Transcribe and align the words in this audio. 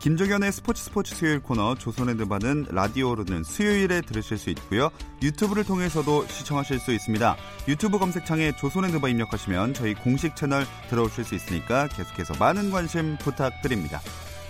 김종현의 0.00 0.50
스포츠 0.50 0.82
스포츠 0.82 1.14
수요일 1.14 1.40
코너 1.40 1.74
조선의 1.74 2.14
느바는 2.14 2.68
라디오로는 2.70 3.44
수요일에 3.44 4.00
들으실 4.00 4.38
수 4.38 4.48
있고요. 4.50 4.90
유튜브를 5.22 5.62
통해서도 5.62 6.26
시청하실 6.26 6.80
수 6.80 6.92
있습니다. 6.92 7.36
유튜브 7.68 7.98
검색창에 7.98 8.56
조선의 8.56 8.92
느바 8.92 9.08
입력하시면 9.08 9.74
저희 9.74 9.92
공식 9.94 10.34
채널 10.36 10.64
들어오실 10.88 11.24
수 11.24 11.34
있으니까 11.34 11.86
계속해서 11.88 12.32
많은 12.38 12.70
관심 12.70 13.18
부탁드립니다. 13.18 14.00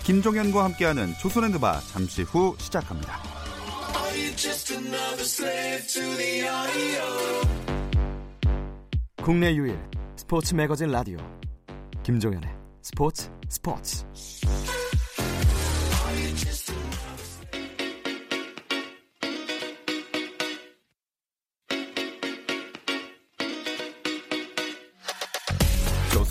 김종현과 0.03 0.63
함께하는 0.63 1.13
조선의 1.19 1.51
느바 1.51 1.81
잠시 1.81 2.21
후 2.21 2.55
시작합니다. 2.57 3.19
국내 9.21 9.53
유일 9.53 9.77
스포츠 10.15 10.55
매거진 10.55 10.91
라디오 10.91 11.17
김종현의 12.03 12.49
스포츠 12.81 13.29
스포츠 13.49 14.05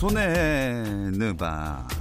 조선의 0.01 1.11
느바 1.11 2.00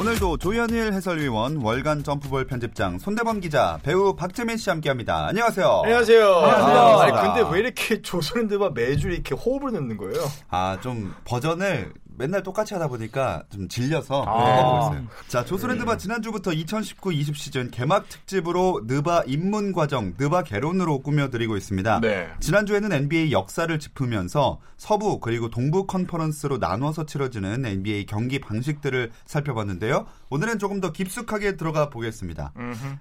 오늘도 0.00 0.38
조현일 0.38 0.94
해설위원, 0.94 1.58
월간 1.58 2.04
점프볼 2.04 2.46
편집장, 2.46 2.98
손대범 2.98 3.40
기자, 3.40 3.78
배우 3.82 4.16
박재민 4.16 4.56
씨 4.56 4.70
함께합니다. 4.70 5.26
안녕하세요. 5.26 5.82
안녕하세요. 5.84 6.36
안녕하세요. 6.36 7.00
아니, 7.00 7.34
근데 7.34 7.50
왜 7.52 7.60
이렇게 7.60 8.00
조선인들과 8.00 8.70
매주 8.70 9.10
이렇게 9.10 9.34
호흡을 9.34 9.72
넣는 9.72 9.98
거예요? 9.98 10.24
아, 10.48 10.78
좀 10.80 11.14
버전을 11.26 11.92
맨날 12.20 12.42
똑같이 12.42 12.74
하다 12.74 12.88
보니까 12.88 13.44
좀 13.50 13.66
질려서 13.66 14.22
아. 14.26 14.56
해보고 14.56 14.78
있어요. 14.78 15.08
자, 15.26 15.42
조선랜드바 15.42 15.96
지난주부터 15.96 16.50
2019-20 16.50 17.34
시즌 17.34 17.70
개막 17.70 18.08
특집으로 18.10 18.82
느바 18.86 19.24
입문 19.26 19.72
과정, 19.72 20.12
느바 20.18 20.42
개론으로 20.42 21.00
꾸며드리고 21.00 21.56
있습니다. 21.56 22.00
네. 22.00 22.28
지난주에는 22.40 22.92
NBA 22.92 23.32
역사를 23.32 23.78
짚으면서 23.78 24.60
서부 24.76 25.18
그리고 25.18 25.48
동부 25.48 25.86
컨퍼런스로 25.86 26.58
나눠서 26.58 27.06
치러지는 27.06 27.64
NBA 27.64 28.04
경기 28.04 28.38
방식들을 28.38 29.12
살펴봤는데요. 29.24 30.06
오늘은 30.28 30.58
조금 30.58 30.82
더 30.82 30.92
깊숙하게 30.92 31.56
들어가 31.56 31.88
보겠습니다. 31.88 32.52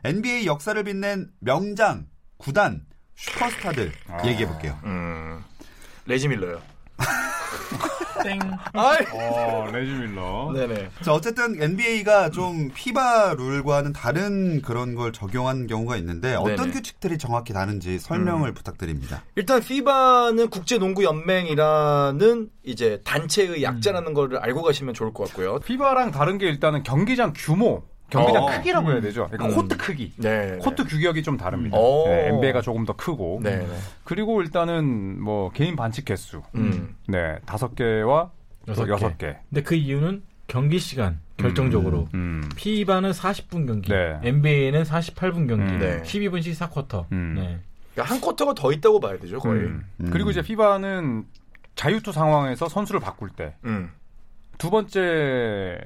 NBA 0.05 0.45
역사를 0.45 0.81
빛낸 0.81 1.29
명장, 1.39 2.07
구단, 2.37 2.85
슈퍼스타들 3.15 3.91
얘기해 4.25 4.47
볼게요. 4.47 4.79
음, 4.85 5.43
레지 6.05 6.29
밀러요. 6.29 6.61
땡. 8.23 8.39
아이. 8.73 8.97
어, 9.13 9.69
레지 9.71 9.91
밀러. 9.93 10.51
네네. 10.53 10.89
자, 11.01 11.13
어쨌든 11.13 11.61
NBA가 11.61 12.29
좀 12.31 12.69
피바 12.73 13.35
룰과는 13.37 13.93
다른 13.93 14.61
그런 14.61 14.95
걸 14.95 15.13
적용한 15.13 15.67
경우가 15.67 15.95
있는데 15.97 16.35
어떤 16.35 16.55
네네. 16.55 16.71
규칙들이 16.71 17.17
정확히 17.17 17.53
다른지 17.53 17.97
설명을 17.99 18.53
부탁드립니다. 18.53 19.23
일단 19.35 19.59
FIBA는 19.59 20.49
국제 20.49 20.77
농구 20.77 21.03
연맹이라는 21.03 22.49
이제 22.63 23.01
단체의 23.05 23.63
약자라는 23.63 24.13
거를 24.13 24.37
알고 24.39 24.61
가시면 24.63 24.93
좋을 24.93 25.13
것 25.13 25.27
같고요. 25.27 25.59
피바랑 25.59 26.11
다른 26.11 26.37
게 26.37 26.47
일단은 26.47 26.83
경기장 26.83 27.33
규모, 27.35 27.83
경기장 28.09 28.43
어. 28.43 28.47
크기라고 28.47 28.91
해야 28.91 29.01
되죠. 29.01 29.27
그러니까 29.31 29.49
음. 29.49 29.55
코트 29.55 29.77
크기. 29.77 30.13
네. 30.17 30.57
코트 30.61 30.85
규격이 30.85 31.23
좀 31.23 31.37
다릅니다. 31.37 31.77
오. 31.77 32.07
네, 32.07 32.29
NBA가 32.29 32.61
조금 32.61 32.85
더 32.85 32.93
크고. 32.93 33.39
네. 33.43 33.57
네. 33.57 33.67
그리고 34.03 34.41
일단은 34.41 35.21
뭐 35.21 35.51
개인 35.51 35.75
반칙 35.75 36.05
개수. 36.05 36.41
음. 36.55 36.95
네, 37.07 37.37
다섯 37.45 37.75
개와 37.75 38.31
여섯 38.67 39.17
개. 39.17 39.37
근데 39.49 39.63
그 39.63 39.75
이유는 39.75 40.23
경기 40.47 40.79
시간 40.79 41.19
결정적으로 41.37 42.07
음. 42.13 42.47
FIBA는 42.55 43.11
40분 43.11 43.67
경기, 43.67 43.91
네. 43.91 44.19
NBA는 44.23 44.83
48분 44.83 45.47
경기, 45.47 45.73
음. 45.73 45.79
네. 45.79 46.01
12분씩 46.01 46.55
4쿼터. 46.55 47.05
음. 47.11 47.35
네. 47.37 47.59
그러니까 47.93 48.13
한 48.13 48.21
쿼터가 48.21 48.53
더 48.53 48.71
있다고 48.71 48.99
봐야 48.99 49.17
되죠, 49.17 49.39
거의. 49.39 49.61
음. 49.61 49.85
음. 50.01 50.09
그리고 50.11 50.31
이제 50.31 50.41
FIBA는 50.41 51.25
자유투 51.75 52.11
상황에서 52.11 52.67
선수를 52.67 52.99
바꿀 52.99 53.29
때 53.29 53.55
음. 53.63 53.91
두 54.59 54.69
번째 54.69 55.79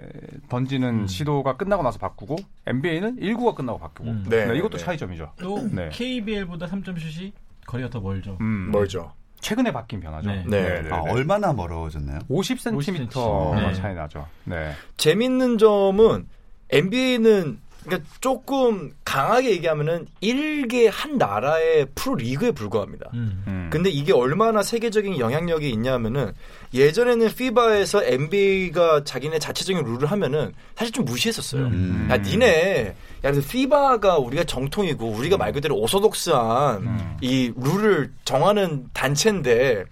던지는 0.50 1.06
시도가 1.06 1.58
끝나고 1.58 1.84
나서 1.84 2.00
바꾸고 2.00 2.36
NBA는 2.66 3.18
1구가 3.18 3.54
끝나고 3.56 3.78
바꾸고. 3.78 4.10
음. 4.10 4.26
네, 4.28 4.48
네, 4.48 4.58
이것도 4.58 4.78
네. 4.78 4.84
차이점이죠. 4.84 5.32
또 5.40 5.70
네. 5.72 5.90
KBL보다 5.90 6.66
3점 6.66 7.00
슛이 7.00 7.34
거리가 7.68 7.92
더 7.92 8.02
멀죠. 8.02 8.36
음. 8.42 8.72
멀죠. 8.72 9.14
최근에 9.42 9.72
바뀐 9.72 10.00
변화죠. 10.00 10.28
네. 10.28 10.44
네. 10.48 10.90
아, 10.90 11.02
얼마나 11.02 11.54
멀어졌나요? 11.54 12.20
50cm가 12.32 13.56
네. 13.56 13.74
차이 13.74 13.94
나죠. 13.94 14.26
네. 14.46 14.72
재밌는 14.98 15.60
점은 15.60 16.28
NBA는 16.72 17.60
그러니까 17.86 18.10
조금 18.20 18.92
강하게 19.04 19.52
얘기하면은 19.52 20.08
일개 20.22 20.88
한 20.88 21.18
나라의 21.18 21.88
프로 21.96 22.16
리그에 22.16 22.52
불과합니다. 22.52 23.10
음. 23.14 23.44
음. 23.48 23.70
근데 23.72 23.90
이게 23.90 24.14
얼마나 24.14 24.64
세계적인 24.64 25.20
영향력이 25.20 25.70
있냐면은 25.70 26.34
예전에는 26.74 27.30
피바에서 27.30 28.04
NBA가 28.04 29.04
자기네 29.04 29.40
자체적인 29.40 29.84
룰을 29.84 30.08
하면은 30.08 30.54
사실 30.76 30.94
좀 30.94 31.06
무시했었어요. 31.06 31.66
음. 31.66 32.08
야 32.10 32.18
니네 32.18 32.96
야 33.24 33.32
그래서 33.32 33.48
피바가 33.48 34.18
우리가 34.18 34.44
정통이고 34.44 35.08
우리가 35.08 35.38
말 35.38 35.52
그대로 35.52 35.76
오소독스한 35.78 36.84
음. 36.84 37.18
이 37.22 37.52
룰을 37.56 38.12
정하는 38.26 38.86
단체인데 38.94 39.86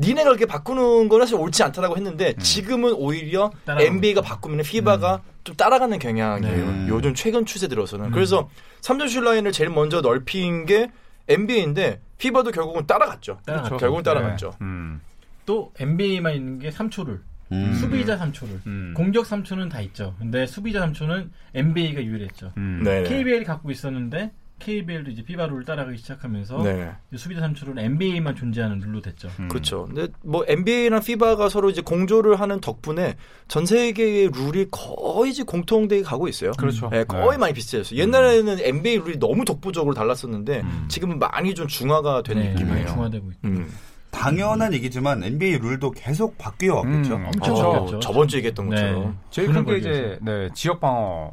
니네가 0.00 0.24
그렇게 0.28 0.46
바꾸는 0.46 1.08
건 1.08 1.20
사실 1.20 1.34
옳지 1.36 1.62
않다라고 1.64 1.96
했는데 1.96 2.34
지금은 2.36 2.92
오히려 2.92 3.50
NBA가. 3.66 4.20
바꾸면 4.22 4.62
피바가 4.62 5.22
좀 5.44 5.56
따라가는 5.56 5.98
경향이에요. 5.98 6.66
네. 6.72 6.86
요즘 6.88 7.14
최근 7.14 7.44
추세 7.44 7.66
들어서는. 7.68 8.10
그래서 8.10 8.48
3점 8.82 9.08
슛 9.08 9.20
라인을 9.22 9.52
제일 9.52 9.70
먼저 9.70 10.00
넓힌 10.00 10.66
게 10.66 10.90
NBA인데 11.28 12.00
피바도 12.18 12.50
결국은 12.52 12.86
따라갔죠. 12.86 13.38
따라갔죠. 13.44 13.76
결국은 13.76 14.02
네. 14.02 14.10
따라갔죠. 14.10 14.54
음. 14.60 15.00
또 15.46 15.72
NBA만 15.78 16.34
있는 16.34 16.58
게 16.58 16.70
3초를. 16.70 17.20
음. 17.50 17.72
수비자 17.74 18.18
3초를. 18.18 18.66
음. 18.66 18.94
공격 18.96 19.24
3초는 19.26 19.70
다 19.70 19.80
있죠. 19.80 20.14
근데 20.18 20.46
수비자 20.46 20.80
3초는 20.86 21.30
NBA가 21.54 22.02
유일했죠. 22.04 22.52
음. 22.56 22.82
네. 22.84 23.02
KBL이 23.04 23.44
갖고 23.44 23.70
있었는데 23.70 24.30
KBL도 24.58 25.10
이제 25.10 25.22
피바 25.22 25.46
룰을 25.46 25.64
따라가기 25.64 25.98
시작하면서 25.98 26.62
네. 26.62 26.90
이 27.12 27.16
수비자 27.16 27.40
3초는 27.42 27.78
NBA만 27.78 28.34
존재하는 28.34 28.80
룰로 28.80 29.00
됐죠. 29.00 29.28
음. 29.40 29.48
그렇죠. 29.48 29.84
근데 29.86 30.08
뭐 30.22 30.44
NBA랑 30.46 30.98
FIBA가 31.00 31.48
서로 31.48 31.70
이제 31.70 31.80
공조를 31.80 32.40
하는 32.40 32.60
덕분에 32.60 33.16
전 33.46 33.64
세계의 33.66 34.30
룰이 34.34 34.66
거의 34.70 35.30
이제 35.30 35.42
공통되게 35.42 36.02
가고 36.02 36.28
있어요. 36.28 36.52
그렇죠. 36.58 36.88
네, 36.90 37.04
거의 37.04 37.32
네. 37.32 37.36
많이 37.38 37.54
비슷해졌어요. 37.54 37.98
옛날에는 38.00 38.58
NBA 38.60 38.98
룰이 38.98 39.18
너무 39.18 39.44
독보적으로 39.44 39.94
달랐었는데 39.94 40.60
음. 40.60 40.84
지금은 40.88 41.18
많이 41.18 41.54
좀 41.54 41.66
중화가 41.68 42.22
된 42.22 42.38
네, 42.38 42.52
느낌이에요. 42.52 42.86
중화되고 42.88 43.30
있고. 43.30 43.48
음. 43.48 43.72
당연한 44.10 44.72
얘기지만 44.72 45.22
NBA 45.22 45.58
룰도 45.58 45.90
계속 45.92 46.36
바뀌어 46.38 46.76
왔겠죠. 46.76 47.14
음, 47.16 47.26
엄청 47.26 47.60
어, 47.60 47.72
바뀌었죠. 47.72 48.00
저번 48.00 48.26
주에 48.26 48.38
얘기했던 48.38 48.68
네. 48.70 48.74
것처럼. 48.76 49.18
제일 49.30 49.52
큰 49.52 49.64
게 49.66 49.76
이제 49.78 50.18
네, 50.22 50.48
지역 50.54 50.80
방어 50.80 51.30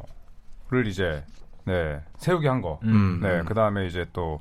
를 0.68 0.86
이제 0.88 1.22
네, 1.66 2.00
세우게 2.16 2.48
한 2.48 2.62
거. 2.62 2.80
음. 2.84 3.20
네, 3.22 3.42
그 3.44 3.52
다음에 3.54 3.86
이제 3.86 4.06
또 4.12 4.40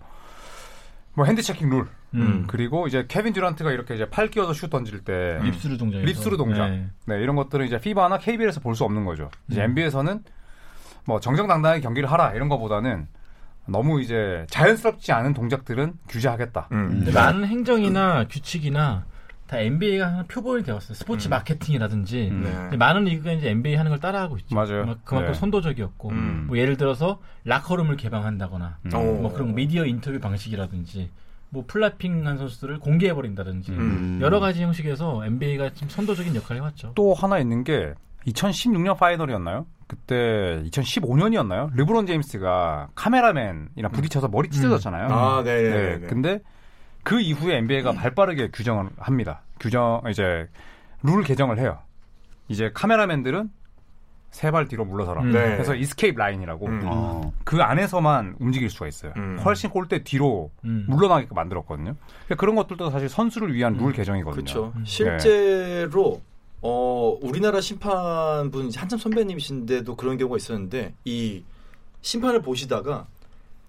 뭐 1.17 1.23
hand 1.25 1.41
checking 1.41 1.69
rule. 1.69 1.87
음. 2.13 2.43
그리고 2.47 2.87
이제 2.87 3.05
케빈 3.07 3.31
듀란트가 3.31 3.71
이렇게 3.71 3.95
이제 3.95 4.09
팔 4.09 4.27
끼워서 4.29 4.51
슛 4.53 4.69
던질 4.69 5.05
때 5.05 5.39
rip 5.41 5.52
through 5.52 5.77
동작. 5.77 5.99
rip 5.99 6.10
through 6.10 6.35
동작. 6.35 6.67
네. 6.67 7.21
이런 7.21 7.37
것들은 7.37 7.65
이제 7.65 7.79
FIBA나 7.79 8.17
KBL에서 8.17 8.59
볼 8.59 8.75
수 8.75 8.83
없는 8.83 9.05
거죠. 9.05 9.31
이제 9.49 9.61
음. 9.61 9.69
NBA에서는 9.71 10.23
뭐 11.05 11.21
정정당당하게 11.21 11.79
경기를 11.81 12.11
하라 12.11 12.33
이런 12.33 12.49
거보다는 12.49 13.07
너무 13.65 14.01
이제 14.01 14.45
자연스럽지 14.49 15.13
않은 15.13 15.33
동작들은 15.33 15.93
규제하겠다. 16.09 16.67
음. 16.73 16.89
근데 16.89 17.11
많은 17.13 17.45
행정이나 17.47 18.27
규칙이나 18.27 19.05
다 19.47 19.59
NBA가 19.59 20.07
하는 20.07 20.27
표본이 20.27 20.63
되었어요. 20.63 20.95
스포츠 20.95 21.27
마케팅이라든지 21.27 22.29
음. 22.31 22.69
네. 22.71 22.77
많은 22.77 23.03
리그가 23.03 23.31
이제 23.33 23.49
NBA 23.51 23.75
하는 23.75 23.89
걸 23.89 23.99
따라하고 23.99 24.37
있죠. 24.37 24.55
맞아요. 24.55 24.81
그만- 24.85 24.97
그만큼 25.03 25.33
네. 25.33 25.39
선도적이었고 25.39 26.09
음. 26.09 26.45
뭐 26.47 26.57
예를 26.57 26.77
들어서 26.77 27.19
라커룸을 27.43 27.95
개방한다거나 27.97 28.77
음. 28.85 28.93
오. 28.95 29.21
뭐 29.21 29.33
그런 29.33 29.53
미디어 29.53 29.85
인터뷰 29.85 30.19
방식이라든지 30.19 31.11
뭐 31.49 31.63
flopping한 31.67 32.37
선수들을 32.39 32.79
공개해 32.79 33.13
버린다든지 33.13 33.71
음. 33.71 34.19
여러 34.21 34.39
가지 34.39 34.63
형식에서 34.63 35.23
NBA가 35.25 35.73
좀 35.75 35.89
선도적인 35.89 36.35
역할을 36.35 36.61
해왔죠. 36.61 36.93
또 36.95 37.13
하나 37.13 37.37
있는 37.37 37.63
게 37.63 37.93
2016년 38.25 38.97
final이었나요? 38.97 39.67
그때 39.87 40.63
2015년이었나요? 40.65 41.69
르브론 41.75 42.07
제임스가 42.07 42.89
카메라맨이랑 42.95 43.91
부딪혀서 43.91 44.29
머리 44.29 44.49
찢어졌잖아요. 44.49 45.07
아, 45.09 45.43
네네네. 45.43 45.97
네, 45.99 46.07
근데 46.07 46.39
그 47.05 47.21
이후에 47.21 47.57
NBA가 47.57 47.93
발빠르게 47.93 48.49
규정을 48.51 48.89
합니다. 48.97 49.41
규정 49.59 50.01
이제 50.09 50.49
룰 51.03 51.23
개정을 51.23 51.59
해요. 51.59 51.77
이제 52.49 52.71
카메라맨들은 52.73 53.49
세 54.31 54.51
발 54.51 54.67
뒤로 54.67 54.83
물러서라. 54.83 55.21
음. 55.21 55.31
네. 55.31 55.51
그래서 55.53 55.75
이스케이프 55.75 56.19
라인이라고 56.19 56.65
음. 56.67 56.81
어. 56.83 57.31
그 57.45 57.61
안에서만 57.61 58.35
움직일 58.39 58.69
수가 58.69 58.87
있어요. 58.87 59.13
음. 59.15 59.39
훨씬 59.45 59.69
골대 59.69 60.03
뒤로 60.03 60.51
음. 60.65 60.85
물러나게끔 60.89 61.35
만들었거든요. 61.35 61.95
그러니까 62.25 62.35
그런 62.35 62.55
것들도 62.55 62.89
사실 62.89 63.07
선수를 63.07 63.53
위한 63.53 63.77
룰 63.77 63.93
개정이거든요. 63.93 64.43
그렇죠. 64.43 64.73
음. 64.75 64.83
실제로 64.83 66.21
어 66.61 67.17
우리나라 67.21 67.61
심판분 67.61 68.71
한참 68.75 68.97
선배님이신데도 68.99 69.95
그런 69.95 70.17
경우가 70.17 70.35
있었는데 70.37 70.95
이 71.05 71.43
심판을 72.01 72.41
보시다가 72.41 73.05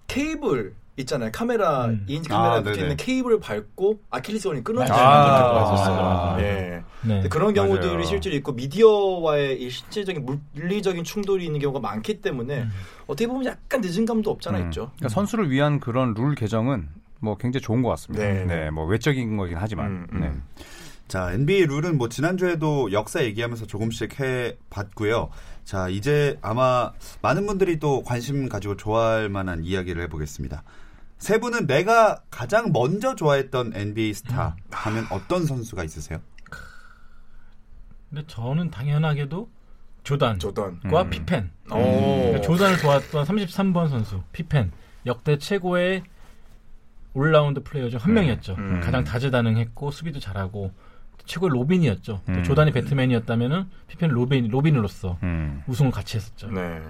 케이블 0.07 0.73
있잖아요. 0.97 1.29
카메라 1.31 1.85
음. 1.85 2.05
2인치 2.09 2.31
아, 2.31 2.37
카메라 2.37 2.57
붙어 2.61 2.71
네네. 2.71 2.81
있는 2.81 2.97
케이블을 2.97 3.39
밟고 3.39 4.01
아킬레스건이 4.09 4.63
끊어지는 4.63 4.99
아, 4.99 5.41
경우가 5.41 5.59
아, 5.59 5.73
있었어요. 5.73 5.99
아. 5.99 6.37
예. 6.41 6.83
네. 7.03 7.23
그런 7.29 7.53
경우들이 7.53 7.93
맞아요. 7.93 8.03
실제로 8.03 8.35
있고 8.35 8.53
미디어와의 8.53 9.61
이 9.61 9.69
실질적인 9.69 10.25
물리적인 10.53 11.03
충돌이 11.03 11.45
있는 11.45 11.59
경우가 11.59 11.79
많기 11.79 12.21
때문에 12.21 12.63
음. 12.63 12.69
어떻게 13.05 13.27
보면 13.27 13.45
약간 13.45 13.81
늦은 13.81 14.05
감도 14.05 14.31
없잖아 14.31 14.57
음. 14.57 14.65
있죠. 14.65 14.91
그러니까 14.95 15.09
선수를 15.09 15.51
위한 15.51 15.79
그런 15.79 16.13
룰 16.13 16.35
개정은 16.35 16.89
뭐 17.19 17.37
굉장히 17.37 17.61
좋은 17.61 17.81
것 17.81 17.89
같습니다. 17.89 18.25
네. 18.25 18.45
네, 18.45 18.69
뭐 18.71 18.85
외적인 18.85 19.37
거긴 19.37 19.57
하지만. 19.57 19.87
음, 19.87 20.07
음. 20.13 20.19
네. 20.21 20.63
자, 21.07 21.31
NBA 21.31 21.67
룰은 21.67 21.97
뭐 21.97 22.09
지난주에도 22.09 22.91
역사 22.91 23.23
얘기하면서 23.23 23.65
조금씩 23.65 24.19
해 24.19 24.57
봤고요. 24.69 25.29
자, 25.63 25.87
이제 25.87 26.37
아마 26.41 26.91
많은 27.21 27.45
분들이 27.45 27.79
또 27.79 28.03
관심 28.03 28.49
가지고 28.49 28.75
좋아할 28.75 29.29
만한 29.29 29.63
이야기를 29.63 30.03
해 30.03 30.07
보겠습니다. 30.07 30.63
세 31.17 31.39
분은 31.39 31.65
내가 31.67 32.21
가장 32.29 32.71
먼저 32.71 33.15
좋아했던 33.15 33.73
NBA 33.75 34.13
스타 34.13 34.55
하면 34.71 35.05
어떤 35.11 35.45
선수가 35.45 35.83
있으세요? 35.83 36.19
근데 38.09 38.23
저는 38.27 38.69
당연하게도 38.71 39.49
조단과 40.03 40.37
조던. 40.39 40.79
음. 40.85 41.09
피펜. 41.09 41.51
오. 41.71 41.75
그러니까 41.75 42.41
조단을 42.41 42.77
도왔던 42.77 43.25
33번 43.25 43.89
선수 43.89 44.21
피펜 44.31 44.71
역대 45.05 45.37
최고의 45.37 46.03
올라운드 47.13 47.63
플레이어 47.63 47.89
중 47.89 47.99
한 47.99 48.13
명이었죠. 48.13 48.55
음. 48.57 48.79
가장 48.81 49.03
다재다능했고 49.03 49.91
수비도 49.91 50.19
잘하고 50.19 50.71
최고의 51.25 51.49
로빈이었죠. 51.49 52.21
또 52.25 52.31
음. 52.31 52.43
조단이 52.43 52.71
배트맨이었다면은 52.71 53.65
피펜 53.87 54.11
로빈 54.11 54.47
로빈으로서 54.49 55.17
음. 55.23 55.63
우승을 55.67 55.91
같이 55.91 56.15
했었죠. 56.17 56.49
네. 56.51 56.81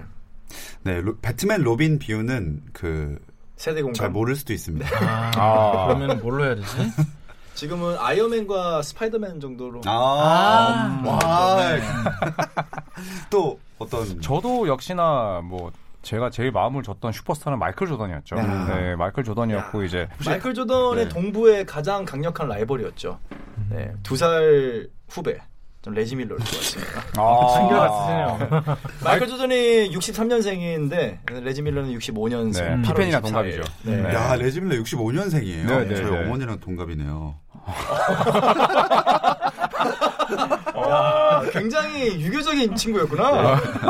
네, 0.84 1.00
로- 1.00 1.16
배트맨 1.18 1.62
로빈 1.62 1.98
비유는 1.98 2.62
그잘 2.72 3.18
세대 3.58 3.82
공감. 3.82 4.12
모를 4.12 4.34
수도 4.36 4.52
있습니다. 4.52 4.86
아, 5.04 5.30
아. 5.36 5.86
그러면 5.88 6.20
뭘로 6.22 6.44
해야 6.44 6.54
되지? 6.54 6.66
지금은 7.54 7.96
아이언맨과 7.98 8.82
스파이더맨 8.82 9.40
정도로 9.40 9.80
아, 9.84 9.90
아. 9.90 11.02
와. 11.04 11.58
또 13.30 13.58
어떤 13.78 14.20
저도 14.20 14.68
역시나 14.68 15.40
뭐 15.44 15.70
제가 16.02 16.30
제일 16.30 16.52
마음을 16.52 16.84
줬던 16.84 17.10
슈퍼스타는 17.12 17.58
마이클 17.58 17.88
조던이었죠. 17.88 18.36
네. 18.36 18.42
네, 18.66 18.96
마이클 18.96 19.24
조던이었고 19.24 19.82
이제 19.82 20.08
마이클 20.24 20.54
조던의 20.54 21.04
네. 21.06 21.08
동부의 21.10 21.66
가장 21.66 22.04
강력한 22.04 22.48
라이벌이었죠. 22.48 23.18
네, 23.70 23.92
두 24.04 24.14
살 24.16 24.86
후배. 25.08 25.38
좀 25.82 25.94
레지 25.94 26.16
밀러를 26.16 26.44
좋아했습니다. 26.44 27.02
아, 27.16 27.54
챙겨갔으세요. 27.54 28.76
마이클 29.04 29.28
조던이 29.28 29.90
63년생인데 29.92 31.18
레지 31.42 31.62
밀러는 31.62 31.96
65년생. 31.98 32.80
네, 32.80 32.88
피펜이랑 32.88 33.22
동갑이죠. 33.22 33.62
네. 33.82 33.96
네. 34.02 34.14
야, 34.14 34.34
레지밀러 34.34 34.82
65년생이에요. 34.82 35.66
네, 35.66 35.84
네, 35.86 35.94
저희 35.94 36.10
네. 36.10 36.18
어머니랑 36.24 36.58
동갑이네요. 36.60 37.36
와, 40.74 41.42
굉장히 41.52 42.20
유교적인 42.20 42.74
친구였구나. 42.74 43.24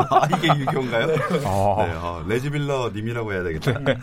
아, 0.09 0.27
이게 0.37 0.47
유교인가요? 0.59 1.07
네, 1.07 1.15
아, 1.45 1.49
어, 1.49 2.23
레지밀러 2.27 2.91
님이라고 2.93 3.33
해야 3.33 3.43
되겠다. 3.43 3.79
네. 3.79 3.95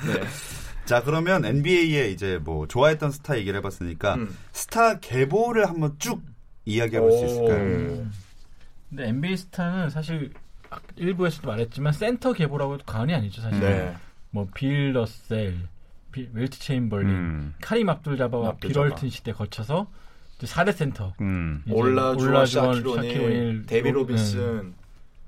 자, 0.87 1.03
그러면 1.03 1.45
NBA에 1.45 2.11
이제 2.11 2.39
뭐 2.43 2.67
좋아했던 2.67 3.11
스타 3.11 3.37
얘기를 3.37 3.59
해봤으니까 3.59 4.15
음. 4.15 4.35
스타 4.53 4.99
계보를 5.01 5.69
한번 5.69 5.97
쭉 5.99 6.23
이야기해 6.67 7.01
볼 7.01 7.13
수 7.13 7.25
있을까요? 7.25 7.93
오. 8.03 8.07
근데 8.91 9.09
NBA 9.09 9.37
스타는 9.37 9.91
사실 9.91 10.33
아, 10.71 10.79
일부에서도 10.97 11.47
말했지만 11.49 11.93
센터 11.93 12.33
계보라고 12.33 12.75
해도 12.75 12.83
과언이 12.87 13.15
아니죠 13.15 13.41
사실. 13.41 13.61
네. 13.61 13.95
뭐 14.31 14.66
빌 14.66 14.93
러셀, 14.93 15.55
빌, 16.13 16.29
윌트 16.33 16.59
체임벌린, 16.59 17.09
음. 17.09 17.55
카림 17.61 17.89
압둘 17.89 18.17
자바와 18.17 18.57
빌 18.57 18.70
월튼. 18.70 19.09
시대 19.09 19.33
거쳐서 19.33 19.87
이제 20.37 20.47
4대 20.47 20.73
센터. 20.73 21.15
음, 21.21 21.63
올라주원, 21.71 22.29
올라주원, 22.29 22.75
샤킬 22.75 22.93
오닐, 22.93 23.09
샤킬 23.13 23.42
오닐, 23.42 23.67
데이비드 23.67 23.91
로- 23.91 24.01
로빈슨, 24.01 24.75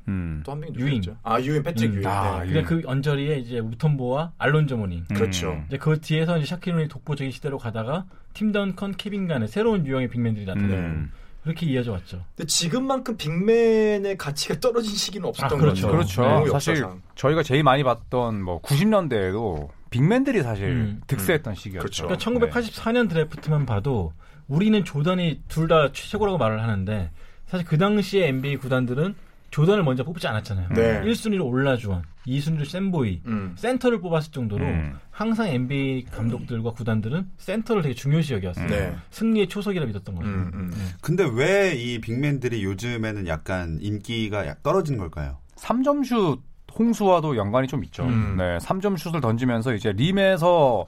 음. 0.09 0.43
또 0.45 0.53
한 0.53 0.61
명이 0.61 0.75
유잉. 0.75 0.87
누구였죠? 1.01 1.17
아, 1.23 1.41
유잉, 1.41 1.63
패트릭 1.63 1.91
음. 1.91 1.95
유잉. 1.97 2.07
아, 2.07 2.43
네. 2.45 2.51
유잉. 2.51 2.65
그그 2.65 2.89
언저리에 2.89 3.39
이제 3.39 3.59
무톰보와 3.61 4.33
알론조 4.39 4.77
모닝. 4.77 5.05
음. 5.11 5.15
그렇죠. 5.15 5.63
이제 5.69 5.79
그 5.79 6.01
뒤에서 6.01 6.37
이제 6.37 6.47
샤킬 6.47 6.70
오닐이 6.70 6.89
독보적인 6.89 7.31
시대로 7.31 7.57
가다가 7.59 8.05
팀 8.35 8.53
던컨, 8.53 8.97
케빈 8.97 9.27
가넷 9.29 9.49
새로운 9.49 9.87
유형의 9.87 10.09
big 10.11 10.20
man들이 10.20 10.45
나타나요. 10.45 11.07
음. 11.49 11.55
그렇게 11.55 11.67
이어져 11.67 11.93
왔죠. 11.93 12.25
근데 12.37 12.47
지금만큼 12.47 13.17
big 13.17 13.54
man의 13.54 14.17
가치가 14.19 14.59
떨어진 14.61 14.95
시기는 14.95 15.27
없었던 15.29 15.59
아, 15.59 15.61
그렇죠. 15.61 15.87
거죠. 15.89 15.97
그렇죠. 15.97 16.23
너무 16.23 16.51
사실. 16.51 16.85
저희가 17.15 17.43
제일 17.43 17.63
많이 17.63 17.83
봤던 17.83 18.43
뭐 18.43 18.61
90년대에도 18.63 19.69
big 19.91 20.05
man들이 20.05 20.43
사실 20.43 20.65
음. 20.69 21.01
득세했던 21.07 21.55
시기였죠. 21.55 22.07
그렇죠. 22.07 22.27
그러니까 22.27 22.61
1984년 22.61 23.09
드래프트만 23.09 23.65
봐도 23.67 24.13
우리는 24.47 24.85
조던이 24.85 25.43
둘 25.49 25.69
다 25.69 25.91
최고라고 25.93 26.39
말을 26.39 26.63
하는데 26.63 27.11
사실 27.47 27.67
그 27.67 27.79
당시에 27.79 28.29
NBA 28.29 28.57
구단들은 28.57 29.15
조던을 29.51 29.83
먼저 29.83 30.05
뽑지 30.05 30.27
않았잖아요. 30.29 30.69
네. 30.75 31.01
1순위로 31.03 31.45
올라주원, 31.47 32.03
2순위로 32.27 32.67
샘 32.67 32.92
보위, 32.92 33.23
음. 33.27 33.55
센터를 33.57 34.01
뽑았을 34.01 34.31
정도로 34.31 34.65
음. 34.65 34.99
항상 35.11 35.49
NBA 35.49 36.05
감독들과 36.11 36.73
구단들은 36.73 37.31
센터를 37.39 37.83
되게 37.83 37.95
중요시 37.95 38.35
여겼어요. 38.35 38.67
네. 38.67 38.95
승리의 39.11 39.49
초석이라 39.49 39.87
믿었던 39.87 40.15
거죠. 40.15 40.29
음, 40.29 40.51
음. 40.55 40.93
근데 41.01 41.25
왜 41.25 41.75
이 41.75 42.01
big 42.01 42.18
man들이 42.18 42.63
요즘에는 42.65 43.27
약간 43.27 43.79
인기가 43.81 44.47
약 44.47 44.63
떨어지는 44.63 44.99
걸까요? 44.99 45.39
3점슛 45.57 46.41
홍수와도 46.79 47.37
연관이 47.37 47.67
좀 47.67 47.83
있죠. 47.85 48.05
음. 48.05 48.37
네, 48.37 48.59
3점슛을 48.59 49.21
던지면서 49.23 49.75
이제 49.75 49.93
림에서 49.93 50.87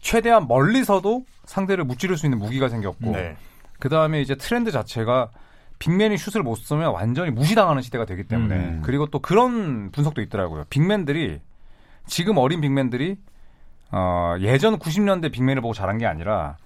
최대한 0.00 0.48
멀리서도 0.48 1.24
상대를 1.44 1.84
무찌를 1.84 2.16
수 2.16 2.26
있는 2.26 2.38
무기가 2.38 2.68
생겼고 2.68 3.12
네. 3.12 3.36
그 3.78 3.88
다음에 3.88 4.20
이제 4.22 4.34
트렌드 4.34 4.70
자체가 4.70 5.30
big 5.78 5.94
man이 5.94 6.16
슛을 6.18 6.42
못 6.42 6.56
쏘면 6.56 6.92
완전히 6.92 7.30
무시당하는 7.30 7.82
시대가 7.82 8.04
되기 8.04 8.24
때문에 8.24 8.56
음. 8.56 8.82
그리고 8.84 9.06
또 9.06 9.20
그런 9.20 9.90
분석도 9.92 10.20
있더라고요. 10.22 10.64
빅맨들이 10.70 11.40
지금 12.06 12.36
어린 12.38 12.60
빅맨들이 12.60 13.16
어, 13.90 14.34
예전 14.40 14.78
90년대 14.78 15.32
big 15.32 15.42
man을 15.42 15.62
보고 15.62 15.72
자란 15.74 15.98
게 15.98 16.06
아니라 16.06 16.56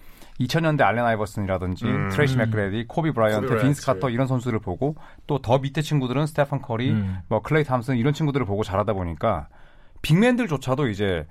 2000년대 0.40 0.80
알렌 0.82 1.04
아이버슨이라든지 1.04 1.84
음. 1.84 2.08
트레이시 2.10 2.36
맥그레디, 2.36 2.86
코비 2.88 3.12
브라이언트, 3.12 3.60
빈스. 3.60 3.84
카터 3.86 4.08
이런 4.10 4.26
선수들을 4.26 4.58
보고 4.60 4.96
또 5.26 5.38
더 5.38 5.58
밑에 5.58 5.82
친구들은 5.82 6.26
스테판 6.26 6.62
커리, 6.62 6.90
음. 6.90 7.18
뭐 7.28 7.42
클레이 7.42 7.64
탐슨 7.64 7.96
이런 7.96 8.12
친구들을 8.14 8.44
보고 8.46 8.64
자라다 8.64 8.94
보니까 8.94 9.48
big 10.00 10.17
man들조차도 10.17 10.88
이제 10.88 11.26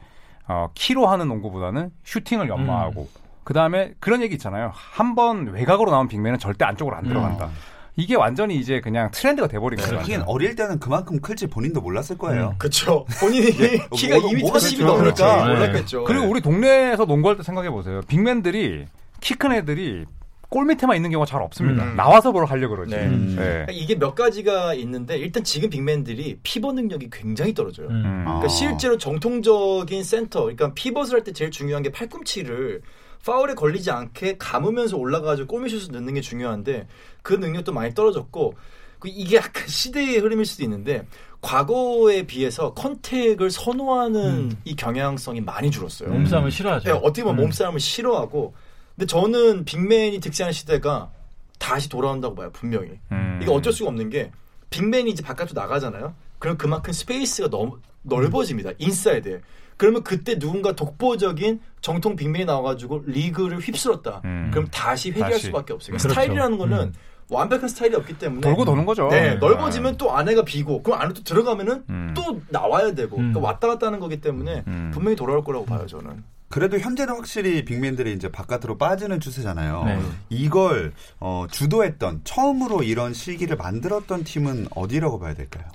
어, 0.47 0.69
키로 0.75 1.07
하는 1.07 1.27
농구보다는 1.27 1.91
슈팅을 2.03 2.47
연마하고 2.49 3.09
그 3.43 3.53
다음에 3.53 3.93
그런 3.99 4.21
얘기 4.21 4.35
있잖아요. 4.35 4.71
한 4.73 5.15
번 5.15 5.47
외곽으로 5.47 5.91
나온 5.91 6.07
big 6.07 6.18
man은 6.18 6.39
절대 6.39 6.65
안쪽으로 6.65 6.95
안 6.95 7.03
들어간다. 7.03 7.49
이게 7.97 8.15
완전히 8.15 8.55
이제 8.55 8.79
그냥 8.79 9.11
트렌드가 9.11 9.47
돼버린 9.49 9.77
거예요. 9.79 9.99
하긴 9.99 10.21
어릴 10.25 10.55
때는 10.55 10.79
그만큼 10.79 11.19
클지 11.19 11.47
본인도 11.47 11.81
몰랐을 11.81 12.17
거예요. 12.17 12.55
그렇죠. 12.59 13.05
본인이 13.19 13.51
키가 13.51 14.19
뭐, 14.19 14.29
2m 14.29 14.39
뭐가 14.41 14.59
10이 14.59 14.77
그렇죠. 14.77 14.85
넘으니까 14.85 15.43
그렇죠. 15.43 15.45
몰랐겠죠. 15.53 16.03
그리고 16.05 16.23
네. 16.23 16.29
우리 16.31 16.41
동네에서 16.41 17.05
농구할 17.05 17.35
때 17.37 17.43
생각해 17.43 17.69
보세요. 17.69 18.01
big 18.07 18.28
man들이 18.28 18.85
키 19.19 19.35
큰 19.35 19.51
애들이 19.51 20.05
골 20.49 20.65
밑에만 20.65 20.95
있는 20.97 21.11
경우가 21.11 21.25
잘 21.29 21.41
없습니다. 21.41 21.83
음. 21.83 21.95
나와서 21.95 22.31
보러 22.31 22.45
가려고 22.45 22.75
그러지. 22.75 22.95
네. 22.95 23.05
음. 23.07 23.35
네. 23.37 23.43
그러니까 23.43 23.71
이게 23.73 23.95
몇 23.99 24.15
가지가 24.15 24.73
있는데 24.75 25.17
일단 25.17 25.43
지금 25.43 25.69
big 25.69 25.88
man들이 25.88 26.39
피벗 26.43 26.73
능력이 26.75 27.09
굉장히 27.11 27.53
떨어져요. 27.53 27.87
음. 27.87 27.93
음. 28.05 28.19
아. 28.25 28.39
그러니까 28.39 28.47
실제로 28.49 28.97
정통적인 28.97 30.03
센터, 30.03 30.41
그러니까 30.43 30.73
피벗을 30.73 31.15
할 31.15 31.23
때 31.23 31.33
제일 31.33 31.51
중요한 31.51 31.83
게 31.83 31.91
팔꿈치를 31.91 32.81
파울에 33.25 33.53
걸리지 33.53 33.91
않게 33.91 34.37
감으면서 34.37 34.97
올라가지고 34.97 35.47
골밑슛을 35.47 35.93
넣는 35.93 36.13
게 36.15 36.21
중요한데 36.21 36.87
그 37.21 37.33
능력도 37.33 37.71
많이 37.73 37.93
떨어졌고 37.93 38.55
그 38.99 39.07
이게 39.07 39.37
약간 39.37 39.65
시대의 39.67 40.19
흐름일 40.19 40.45
수도 40.45 40.63
있는데 40.63 41.05
과거에 41.41 42.23
비해서 42.23 42.73
contact을 42.73 43.49
선호하는 43.49 44.21
음. 44.21 44.57
이 44.63 44.75
경향성이 44.75 45.41
많이 45.41 45.71
줄었어요. 45.71 46.09
몸싸움을 46.09 46.51
싫어하죠. 46.51 46.85
네, 46.85 46.91
어떻게 46.91 47.23
보면 47.23 47.39
음. 47.39 47.43
몸싸움을 47.45 47.79
싫어하고 47.79 48.53
근데 48.95 49.07
저는 49.07 49.65
big 49.65 49.88
man이 49.88 50.19
득세하는 50.19 50.53
시대가 50.53 51.09
다시 51.57 51.89
돌아온다고 51.89 52.35
봐요 52.35 52.49
분명히 52.53 52.99
음. 53.11 53.39
이게 53.41 53.51
어쩔 53.51 53.73
수가 53.73 53.89
없는 53.89 54.09
게 54.09 54.31
big 54.69 54.86
man이 54.86 55.09
이제 55.11 55.23
바깥으로 55.23 55.53
나가잖아요. 55.59 56.13
그럼 56.39 56.57
그만큼 56.57 56.93
space가 56.93 57.49
너무 57.49 57.79
넓어집니다. 58.03 58.71
인사이드에. 58.77 59.41
그러면 59.81 60.03
그때 60.03 60.37
누군가 60.37 60.73
독보적인 60.73 61.59
정통 61.81 62.15
빅맨이 62.15 62.45
나와가지고 62.45 63.01
리그를 63.07 63.57
휩쓸었다. 63.57 64.21
음. 64.25 64.51
그럼 64.53 64.67
다시 64.67 65.09
회귀할 65.09 65.31
다시. 65.31 65.45
수밖에 65.47 65.73
없어요. 65.73 65.97
그렇죠. 65.97 66.09
스타일이라는 66.09 66.59
거는 66.59 66.77
음. 66.79 66.93
완벽한 67.31 67.67
스타일이 67.67 67.95
없기 67.95 68.19
때문에 68.19 68.41
돌고 68.41 68.63
도는 68.63 68.85
거죠. 68.85 69.07
네, 69.07 69.21
네. 69.21 69.35
넓어지면 69.37 69.97
또 69.97 70.15
안에가 70.15 70.43
비고 70.43 70.83
그럼 70.83 71.01
안에 71.01 71.13
또 71.15 71.23
들어가면은 71.23 71.83
음. 71.89 72.13
또 72.15 72.39
나와야 72.49 72.93
되고 72.93 73.15
음. 73.17 73.33
그러니까 73.33 73.39
왔다 73.39 73.67
갔다 73.69 73.87
하는 73.87 73.99
거기 73.99 74.21
때문에 74.21 74.65
음. 74.67 74.91
분명히 74.93 75.15
돌아올 75.15 75.43
거라고 75.43 75.65
봐요 75.65 75.87
저는. 75.87 76.23
그래도 76.49 76.77
현재는 76.77 77.15
확실히 77.15 77.65
빅맨들이 77.65 78.13
이제 78.13 78.29
바깥으로 78.31 78.77
빠지는 78.77 79.19
추세잖아요. 79.19 79.83
네. 79.85 79.99
이걸 80.29 80.93
어, 81.19 81.47
주도했던 81.49 82.21
처음으로 82.23 82.83
이런 82.83 83.15
시기를 83.15 83.57
만들었던 83.57 84.25
팀은 84.25 84.67
어디라고 84.75 85.17
봐야 85.17 85.33
될까요? 85.33 85.65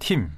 팀. 0.00 0.32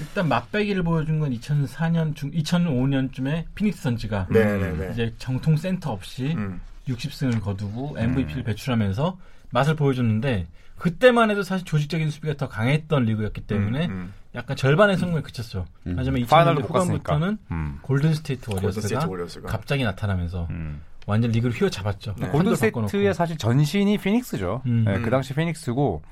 일단 0.00 0.28
맛배기를 0.28 0.82
보여준 0.82 1.20
건 1.20 1.30
2004년 1.32 2.14
중 2.16 2.30
2005년쯤에 2.32 3.44
피닉스 3.54 3.82
선즈가 3.82 4.26
네네네. 4.30 4.90
이제 4.92 5.14
정통 5.18 5.56
센터 5.56 5.92
없이 5.92 6.34
음. 6.36 6.60
60승을 6.88 7.40
거두고 7.40 7.96
MVP를 7.98 8.42
배출하면서 8.42 9.18
맛을 9.50 9.76
보여줬는데 9.76 10.46
그때만 10.76 11.30
해도 11.30 11.42
사실 11.42 11.64
조직적인 11.64 12.10
수비가 12.10 12.34
더 12.34 12.48
강했던 12.48 13.04
리그였기 13.04 13.42
때문에 13.42 13.86
음. 13.86 14.12
약간 14.34 14.56
절반의 14.56 14.98
성공에 14.98 15.22
그쳤죠. 15.22 15.64
음. 15.86 15.94
하지만 15.96 16.26
final도 16.26 16.62
2000년대 16.62 16.66
못 16.66 16.72
갔으니까. 16.72 17.14
후반부터는 17.14 17.38
음. 17.52 17.78
골든 17.82 18.14
스테이트 18.14 18.50
워리어스가. 18.50 19.48
갑자기 19.48 19.84
나타나면서 19.84 20.48
음. 20.50 20.80
완전 21.06 21.30
리그를 21.30 21.54
휘어잡았죠. 21.54 22.16
네. 22.18 22.28
골든. 22.28 22.56
스테이트의 22.56 23.14
사실 23.14 23.38
전신이 23.38 23.98
피닉스죠. 23.98 24.62
음. 24.66 24.84
네, 24.86 25.00
그 25.00 25.10
당시 25.10 25.34
피닉스고 25.34 26.02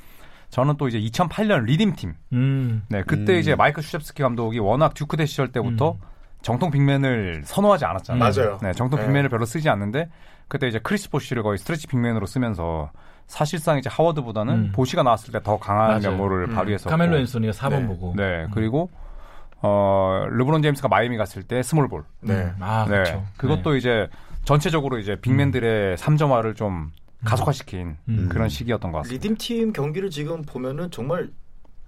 저는 0.52 0.76
또 0.76 0.86
이제 0.86 1.00
2008년 1.00 1.64
Redeem 1.64 1.96
Team. 1.96 2.12
음. 2.34 2.82
네, 2.88 3.02
그때 3.06 3.34
음. 3.36 3.38
이제 3.38 3.54
마이클 3.56 3.82
슈셉스키 3.82 4.22
감독이 4.22 4.58
워낙 4.58 4.92
듀크대 4.92 5.24
시절 5.24 5.48
때부터 5.50 5.92
음. 5.92 5.98
정통 6.42 6.70
big 6.70 6.94
man을 6.94 7.40
선호하지 7.46 7.86
않았잖아요. 7.86 8.20
맞아요. 8.20 8.58
네, 8.62 8.72
정통 8.74 9.00
네. 9.00 9.06
big 9.06 9.14
man을 9.14 9.30
별로 9.30 9.46
쓰지 9.46 9.70
않는데 9.70 10.10
그때 10.48 10.68
이제 10.68 10.78
크리스 10.78 11.08
보시를 11.08 11.42
거의 11.42 11.56
stretch 11.56 11.86
big 11.86 11.98
man으로 11.98 12.26
쓰면서 12.26 12.90
사실상 13.28 13.78
이제 13.78 13.88
하워드보다는 13.90 14.54
음. 14.54 14.72
보시가 14.74 15.02
나왔을 15.02 15.32
때 15.32 15.40
더 15.40 15.58
강한 15.58 15.88
맞아요. 15.88 16.10
면모를 16.18 16.50
음. 16.50 16.54
발휘했었고 16.54 16.90
카멜로 16.90 17.16
앤소니가 17.16 17.52
4번 17.52 17.80
네. 17.80 17.86
보고. 17.86 18.14
네, 18.14 18.46
그리고 18.52 18.90
어 19.62 20.26
르브론 20.28 20.60
제임스가 20.60 20.88
마이애미 20.88 21.16
갔을 21.16 21.44
때 21.44 21.62
small 21.62 21.83
ball. 21.83 22.04
네. 22.20 22.34
음. 22.34 22.56
아, 22.60 22.84
네. 22.86 22.90
그렇죠. 22.96 23.24
그것도 23.38 23.76
이제 23.76 24.06
전체적으로 24.44 24.98
이제 24.98 25.16
big 25.16 25.36
man들의 25.36 25.96
삼점화를 25.96 26.54
좀 26.56 26.90
가속화시킨 27.24 27.96
음. 28.08 28.28
그런 28.30 28.48
시기였던 28.48 28.92
것 28.92 28.98
같습니다. 28.98 29.22
Redeem 29.22 29.36
Team 29.38 29.72
경기를 29.72 30.10
지금 30.10 30.42
보면은 30.42 30.90
정말 30.90 31.30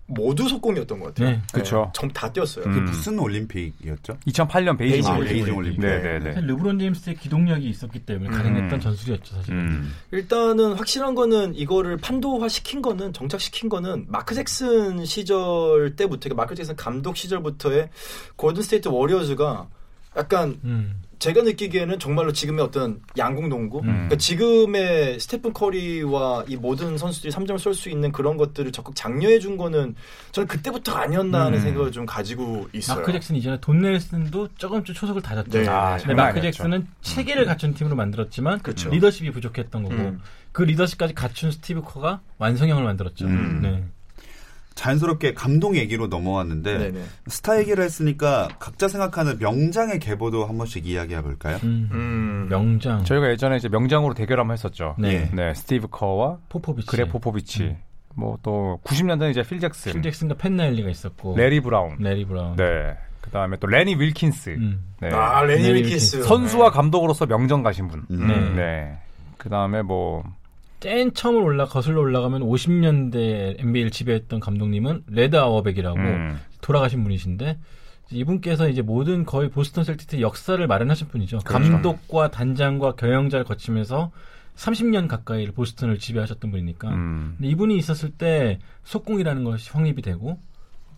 모두 0.06 0.46
속공이었던 0.48 1.00
것 1.00 1.14
같아요. 1.14 1.30
네. 1.30 1.42
그쵸. 1.52 1.90
전다 1.94 2.30
뛰었어요. 2.30 2.66
음. 2.66 2.72
그 2.72 2.78
무슨 2.90 3.18
올림픽이었죠? 3.18 4.18
2008년 4.26 4.76
베이징 4.76 5.02
베이징 5.02 5.12
올림픽. 5.14 5.32
베이징 5.32 5.56
올림픽. 5.56 5.80
네, 5.80 5.96
네. 5.96 6.02
네, 6.02 6.18
네. 6.18 6.34
사실 6.34 6.46
르브론 6.48 6.78
제임스의 6.78 7.16
기동력이 7.16 7.66
있었기 7.70 8.00
때문에 8.00 8.28
음. 8.28 8.34
가능했던 8.34 8.80
전술이었죠, 8.80 9.34
사실. 9.34 9.54
음. 9.54 9.94
일단은 10.10 10.74
확실한 10.74 11.14
거는 11.14 11.54
이거를 11.54 11.96
판도화 11.96 12.48
시킨 12.48 12.82
거는 12.82 13.14
정착시킨 13.14 13.70
거는 13.70 14.04
마크 14.08 14.34
잭슨 14.34 15.04
시절 15.06 15.96
때부터 15.96 16.24
그러니까 16.24 16.42
마크 16.42 16.54
잭슨 16.54 16.76
감독 16.76 17.16
시절부터의 17.16 17.88
골든 18.36 18.62
스테이트 18.62 18.88
워리어즈가 18.88 19.68
약간 20.16 20.60
음. 20.64 21.02
제가 21.24 21.40
느끼기에는 21.40 21.98
정말로 21.98 22.34
지금의 22.34 22.62
어떤 22.62 23.00
양궁 23.16 23.48
농구, 23.48 23.78
음. 23.78 23.84
그러니까 23.86 24.16
지금의 24.16 25.18
스테픈 25.18 25.54
커리와 25.54 26.44
이 26.48 26.56
모든 26.56 26.98
선수들이 26.98 27.32
3점을 27.32 27.58
쏠 27.58 27.72
수 27.72 27.88
있는 27.88 28.12
그런 28.12 28.36
것들을 28.36 28.70
적극 28.72 28.94
장려해 28.94 29.38
준 29.38 29.56
거는 29.56 29.94
저는 30.32 30.46
그때부터 30.46 30.92
아니었나 30.92 31.46
하는 31.46 31.58
음. 31.58 31.62
생각을 31.62 31.92
좀 31.92 32.04
가지고 32.04 32.68
있어요. 32.74 32.98
마크 32.98 33.10
잭슨 33.10 33.36
이전에 33.36 33.58
돈 33.62 33.80
넬슨도 33.80 34.48
조금씩 34.58 34.94
초석을 34.94 35.22
다졌죠. 35.22 35.60
네. 35.60 35.66
아, 35.66 35.96
근데 35.96 36.12
마크. 36.12 36.42
잭슨은 36.42 36.86
체계를 37.00 37.46
갖춘 37.46 37.72
팀으로 37.72 37.96
만들었지만 37.96 38.58
그렇죠. 38.58 38.90
리더십이 38.90 39.30
부족했던 39.30 39.82
거고 39.82 39.94
음. 39.94 40.20
그 40.52 40.62
리더십까지 40.62 41.14
갖춘 41.14 41.50
스티브 41.50 41.80
커가 41.80 42.20
완성형을 42.36 42.84
만들었죠. 42.84 43.24
음. 43.24 43.60
네. 43.62 43.82
자연스럽게 44.74 45.34
감독 45.34 45.76
얘기로 45.76 46.08
넘어왔는데 46.08 46.78
네네. 46.78 47.04
스타 47.28 47.58
얘기를 47.58 47.82
했으니까 47.84 48.48
각자 48.58 48.88
생각하는 48.88 49.38
명장의 49.38 49.98
계보도 50.00 50.46
한 50.46 50.58
번씩 50.58 50.86
이야기해 50.86 51.22
볼까요? 51.22 51.58
음. 51.62 51.88
음. 51.92 52.46
명장 52.48 53.04
저희가 53.04 53.30
예전에 53.30 53.56
이제 53.56 53.68
명장으로 53.68 54.14
대결 54.14 54.40
한번 54.40 54.54
했었죠. 54.54 54.96
네. 54.98 55.30
네, 55.32 55.54
스티브 55.54 55.88
커와 55.88 56.38
포포비치, 56.48 56.88
그렉 56.88 57.04
포포비치. 57.06 57.62
음. 57.62 57.76
뭐또 58.16 58.80
90년대 58.84 59.30
이제 59.30 59.42
필 59.42 59.58
잭슨, 59.58 59.92
필 59.92 60.02
잭슨과 60.02 60.36
팻 60.36 60.56
라일리가 60.56 60.88
있었고 60.88 61.36
레리 61.36 61.60
브라운. 61.60 61.96
래리 61.98 62.24
브라운. 62.24 62.56
네. 62.56 62.96
그다음에 63.20 63.56
또 63.58 63.66
레니 63.66 63.94
윌킨스. 63.94 64.50
음. 64.50 64.84
네. 65.00 65.08
아 65.10 65.42
레니 65.42 65.66
레니 65.66 65.82
윌킨스 65.82 66.22
선수와 66.24 66.70
감독으로서 66.70 67.26
명전 67.26 67.62
가신 67.62 67.88
분. 67.88 68.04
음. 68.10 68.26
네. 68.26 68.50
네. 68.54 68.98
그다음에 69.38 69.82
뭐 69.82 70.22
맨 70.84 71.14
처음 71.14 71.42
올라 71.42 71.64
거슬러 71.64 72.02
올라가면 72.02 72.42
50년대 72.42 73.58
NBA를 73.58 73.90
지배했던 73.90 74.38
감독님은 74.38 75.04
레드 75.06 75.34
아워백이라고 75.36 75.98
음. 75.98 76.38
돌아가신 76.60 77.02
분이신데 77.02 77.58
이분께서 78.10 78.68
이제 78.68 78.82
모든 78.82 79.24
거의 79.24 79.48
보스턴 79.48 79.82
셀틱스의 79.84 80.20
역사를 80.20 80.66
마련하신 80.66 81.08
분이죠. 81.08 81.38
그렇죠. 81.38 81.72
감독과 81.72 82.30
단장과 82.30 82.96
경영자를 82.96 83.46
거치면서 83.46 84.12
30년 84.56 85.08
가까이 85.08 85.46
보스턴을 85.46 85.98
지배하셨던 85.98 86.50
분이니까 86.50 86.90
음. 86.90 87.38
이분이 87.40 87.78
있었을 87.78 88.10
때 88.10 88.58
속공이라는 88.82 89.42
것이 89.42 89.70
확립이 89.70 90.02
되고 90.02 90.38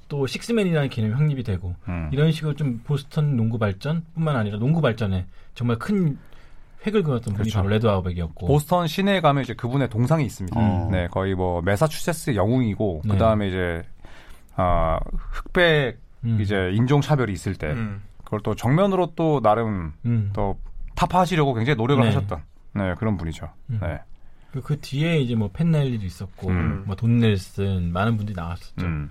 또 0.08 0.26
식스맨이라는 0.26 0.88
개념이 0.88 1.14
확립이 1.14 1.44
되고 1.44 1.76
음. 1.86 2.10
이런 2.12 2.32
식으로 2.32 2.54
좀 2.54 2.80
보스턴 2.82 3.36
농구 3.36 3.56
발전뿐만 3.60 4.34
아니라 4.34 4.58
농구 4.58 4.80
발전에 4.80 5.26
정말 5.54 5.78
큰 5.78 6.18
획을 6.86 7.02
그었던 7.02 7.34
분이 7.34 7.36
그렇죠. 7.36 7.58
바로 7.58 7.68
레드 7.68 7.86
아워백이었고 7.86 8.46
보스턴 8.46 8.86
시내에 8.86 9.20
가면 9.20 9.42
이제 9.42 9.54
그분의 9.54 9.88
동상이 9.88 10.24
있습니다. 10.24 10.58
어. 10.58 10.88
네, 10.90 11.08
거의 11.08 11.34
뭐 11.34 11.60
매사추세츠 11.62 12.36
영웅이고 12.36 13.02
네. 13.04 13.12
그다음에 13.12 13.48
이제 13.48 13.82
아 14.54 15.00
흑백 15.30 15.98
음. 16.24 16.40
이제 16.40 16.70
인종 16.72 17.00
차별이 17.00 17.32
있을 17.32 17.54
때 17.54 17.68
음. 17.72 18.02
그걸 18.24 18.40
또 18.42 18.54
정면으로 18.54 19.12
또 19.16 19.40
나름 19.40 19.92
음. 20.04 20.30
또 20.32 20.58
타파하시려고 20.94 21.54
굉장히 21.54 21.76
노력을 21.76 22.02
네. 22.02 22.08
하셨던 22.08 22.42
네, 22.74 22.94
그런 22.98 23.16
분이죠. 23.16 23.48
음. 23.70 23.78
네. 23.82 24.00
그, 24.52 24.60
그 24.62 24.80
뒤에 24.80 25.18
이제 25.20 25.34
뭐 25.34 25.50
팻 25.52 25.70
라일리도 25.70 26.04
있었고 26.04 26.48
음. 26.48 26.84
뭐돈 26.86 27.18
넬슨 27.18 27.92
많은 27.92 28.16
분들이 28.16 28.34
나왔었죠. 28.34 28.86
음. 28.86 29.10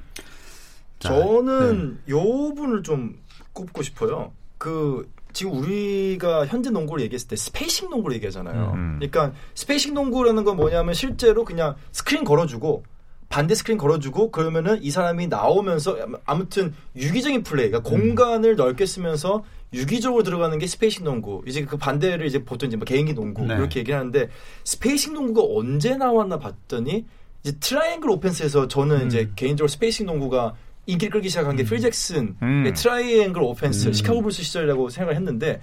자, 0.99 1.09
저는 1.09 1.99
요 2.09 2.53
분을 2.55 2.83
좀 2.83 3.19
꼽고 3.53 3.83
싶어요. 3.83 4.31
그 4.57 5.09
지금 5.35 5.51
우리가 5.57 6.47
현재 6.47 6.69
농구를 6.69 7.03
얘기했을 7.03 7.27
때 7.27 7.35
spacing 7.35 7.89
농구를 7.89 8.15
얘기하잖아요. 8.15 8.71
음. 8.73 8.95
그러니까 8.99 9.33
spacing 9.53 9.93
농구라는 9.93 10.45
건 10.45 10.55
뭐냐면 10.55 10.93
실제로 10.93 11.43
그냥 11.43 11.75
스크린 11.91 12.23
걸어주고 12.23 12.83
반대 13.27 13.53
스크린 13.53 13.77
걸어주고 13.77 14.31
그러면은 14.31 14.81
이 14.81 14.91
사람이 14.91 15.27
나오면서 15.27 15.97
아무튼 16.25 16.73
유기적인 16.95 17.43
플레이, 17.43 17.69
그러니까 17.69 17.89
공간을 17.89 18.55
넓게 18.55 18.85
쓰면서 18.85 19.43
유기적으로 19.73 20.23
들어가는 20.23 20.57
게 20.57 20.67
spacing 20.67 21.03
농구. 21.03 21.43
이제 21.45 21.65
그 21.65 21.75
반대를 21.75 22.25
이제 22.27 22.43
보통 22.45 22.67
이제 22.67 22.77
뭐 22.77 22.85
개인기 22.85 23.13
농구 23.13 23.45
네. 23.45 23.55
이렇게 23.55 23.81
얘기하는데 23.81 24.29
spacing 24.63 25.13
농구가 25.13 25.45
언제 25.53 25.97
나왔나 25.97 26.39
봤더니 26.39 27.05
이제 27.43 27.57
triangle 27.59 28.09
offense에서 28.09 28.69
저는 28.69 29.01
음. 29.01 29.07
이제 29.07 29.29
개인적으로 29.35 29.67
spacing 29.67 30.05
농구가 30.05 30.55
인기를 30.85 31.11
끌기 31.11 31.29
시작한 31.29 31.55
게 31.55 31.63
필 31.63 31.79
잭슨의 31.79 32.33
음. 32.41 32.73
triangle 32.75 33.41
offense 33.41 33.87
음. 33.87 33.93
시카고 33.93 34.21
불스 34.21 34.43
시절이라고 34.43 34.89
생각을 34.89 35.15
했는데 35.15 35.61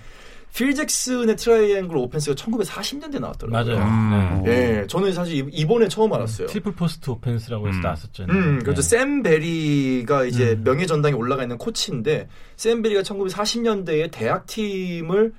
필 0.54 0.74
잭슨의 0.74 1.36
triangle 1.36 1.96
offense가 1.96 2.34
1940년대 2.34 3.14
에 3.16 3.18
나왔더라고요. 3.20 3.76
맞아요. 3.78 3.88
음. 3.88 4.42
네. 4.44 4.80
예, 4.82 4.86
저는 4.86 5.12
사실 5.14 5.36
이- 5.36 5.50
이번에 5.50 5.88
처음 5.88 6.12
알았어요. 6.12 6.46
triple 6.48 6.72
post 6.72 7.08
offense라고 7.08 7.68
해서 7.68 7.78
음. 7.78 7.80
나왔었죠. 7.80 8.24
음, 8.28 8.58
그렇죠. 8.58 8.82
네. 8.82 8.88
샘 8.88 9.22
베리가 9.22 10.24
이제 10.26 10.52
음. 10.52 10.64
명예 10.64 10.84
전당에 10.84 11.14
올라가 11.14 11.42
있는 11.42 11.56
코치인데 11.56 12.28
샘 12.56 12.82
베리가 12.82 13.00
1940년대에 13.02 14.10
대학 14.10 14.46
팀을 14.46 15.32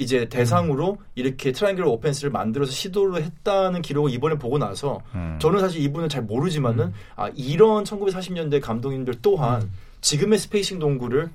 이제 0.00 0.28
대상으로 0.30 0.96
이렇게 1.14 1.52
triangle 1.52 1.84
offense를 1.84 2.30
만들어서 2.30 2.72
시도를 2.72 3.22
했다는 3.22 3.82
기록을 3.82 4.10
이번에 4.12 4.36
보고 4.36 4.56
나서 4.56 5.02
음. 5.14 5.36
저는 5.38 5.60
사실 5.60 5.82
이분을 5.82 6.08
잘 6.08 6.22
모르지만은 6.22 6.86
음. 6.86 6.92
아 7.16 7.28
이런 7.36 7.84
1940년대 7.84 8.62
감독님들 8.62 9.14
또한 9.20 9.60
음. 9.62 9.70
지금의 10.00 10.38
spacing 10.38 10.78
농구를 10.78 11.28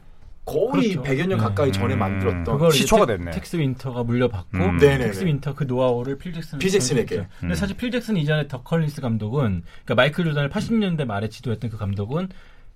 거의 0.45 0.93
그렇죠. 0.93 1.03
100여 1.03 1.19
년 1.27 1.29
네. 1.29 1.35
가까이 1.37 1.71
전에 1.71 1.93
음. 1.93 1.99
만들었던 1.99 2.71
시초가 2.71 3.05
텍- 3.05 3.17
됐네. 3.17 3.31
텍스 3.31 3.55
윈터가 3.57 4.03
물려받고 4.03 4.57
음. 4.57 4.77
네네네. 4.77 5.05
텍스 5.05 5.25
윈터 5.25 5.53
그 5.53 5.63
노하우를 5.65 6.17
필 6.17 6.33
잭슨 6.33 6.57
필 6.57 6.71
잭슨에게. 6.71 7.27
근데 7.39 7.53
음. 7.53 7.55
사실 7.55 7.77
필 7.77 7.91
잭슨 7.91 8.17
이전에 8.17 8.47
더그 8.47 8.63
콜린스 8.63 8.99
감독은 9.01 9.61
그러니까 9.83 9.95
마이클 9.95 10.25
조던을 10.25 10.49
80년대 10.49 11.05
말에 11.05 11.29
지도했던 11.29 11.69
그 11.69 11.77
감독은 11.77 12.29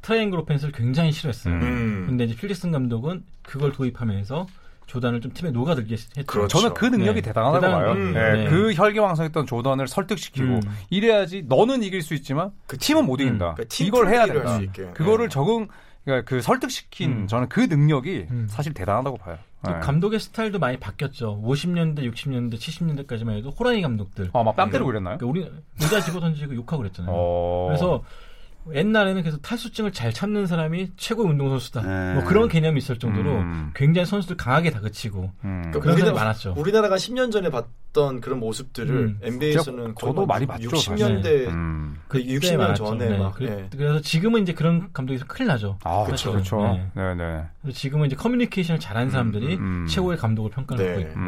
triangle 0.04 0.38
offense를 0.40 0.72
굉장히 0.72 1.12
싫어했어요. 1.12 1.54
음. 1.56 1.62
음. 1.62 2.04
근데 2.08 2.26
이제 2.26 2.36
필 2.36 2.48
잭슨 2.48 2.72
감독은 2.72 3.24
그걸 3.42 3.72
도입하면서 3.72 4.46
조단을 4.90 5.22
좀 5.22 5.32
팀에 5.34 5.52
녹아들게 5.52 5.94
했죠. 5.94 6.26
그렇죠. 6.26 6.60
저는 6.60 6.74
그 6.74 6.86
능력이 6.86 7.22
네. 7.22 7.28
대단하다고 7.30 7.62
대단한 7.62 7.82
봐요. 7.82 7.92
음. 7.94 8.14
네, 8.14 8.34
네. 8.44 8.50
그 8.50 8.74
혈기왕성했던 8.74 9.46
조던을 9.46 9.88
설득시키고 9.88 10.48
음. 10.56 10.62
이래야지 10.90 11.44
너는 11.48 11.84
이길 11.84 12.02
수 12.02 12.14
있지만 12.16 12.52
그치. 12.68 12.88
팀은 12.88 13.06
못 13.06 13.22
이긴다. 13.22 13.54
그러니까 13.54 13.64
팀 13.70 13.88
이걸 13.88 14.10
해야 14.10 14.26
된다. 14.26 14.60
그거를 14.94 15.30
네. 15.30 15.34
적응 15.34 15.68
그러니까 16.06 16.28
그 16.28 16.42
설득시킨 16.42 17.12
음. 17.12 17.28
저는 17.28 17.50
그 17.50 17.60
능력이 17.60 18.28
음. 18.32 18.48
사실 18.50 18.74
대단하다고 18.74 19.18
봐요. 19.18 19.38
또 19.64 19.72
네. 19.74 19.80
감독의 19.80 20.20
스타일도 20.22 20.58
많이 20.58 20.78
바뀌었죠. 20.78 21.42
50년대, 21.44 22.00
60년대, 22.12 22.56
70년대까지만 22.56 23.38
해도 23.38 23.50
호랑이 23.52 23.82
감독들. 23.82 24.30
아, 24.34 24.42
막 24.44 24.56
뺨 24.56 24.70
때리고 24.72 24.88
그랬나요? 24.88 25.18
그러니까 25.18 25.26
우리 25.28 25.52
의자 25.82 26.00
집어 26.02 26.20
던지고 26.20 26.56
욕하고 26.56 26.78
그랬잖아요. 26.78 27.14
어. 27.14 27.66
그래서 27.68 28.04
옛날에는 28.74 29.24
계속 29.24 29.42
탈수증을 29.42 29.92
잘 29.92 30.14
참는 30.14 30.48
사람이 30.48 30.92
최고의 30.98 31.30
운동선수다. 31.30 31.82
네. 31.82 32.14
뭐 32.16 32.24
그런 32.24 32.48
개념이 32.48 32.78
있을 32.80 32.98
정도로 33.00 33.32
음. 33.40 33.72
굉장히 33.76 34.06
선수들 34.06 34.38
강하게 34.38 34.72
다그치고 34.72 35.22
음. 35.44 35.62
그러니까 35.66 35.80
그런 35.80 35.96
우리나라- 35.98 36.14
많았죠. 36.16 36.54
우리나라가 36.58 36.96
10년 36.96 37.32
전에 37.32 37.50
봤던 37.50 38.22
그런 38.22 38.40
모습들을 38.40 38.96
음. 38.96 39.20
NBA에서는 39.22 39.96
저 40.00 40.14
도 40.14 40.26
많이 40.26 40.46
봤죠, 40.46 40.70
60년대 40.70 41.48
음. 41.48 41.98
그 42.08 42.18
그때 42.20 42.34
60년 42.36 42.58
많았죠. 42.58 42.86
전에 42.86 43.10
네. 43.10 43.18
막 43.18 43.34
그래, 43.36 43.52
예. 43.72 43.78
그래서 43.78 44.02
지금은 44.02 44.42
이제 44.44 44.54
그런 44.54 44.92
감독이 44.94 45.20
큰일 45.20 45.48
나죠. 45.48 45.78
아, 45.84 46.04
그렇죠. 46.06 46.32
그렇죠. 46.32 46.58
네. 46.62 46.92
네, 46.96 47.16
네. 47.16 47.44
그래서 47.62 47.78
지금은 47.78 48.08
이제 48.08 48.16
커뮤니케이션을 48.16 48.80
잘하는 48.80 49.10
사람들이 49.12 49.56
음. 49.58 49.86
최고의 49.88 50.18
감독을 50.18 50.52
평가를 50.52 50.84
네. 50.86 50.90
하고 50.92 51.02
있고. 51.02 51.20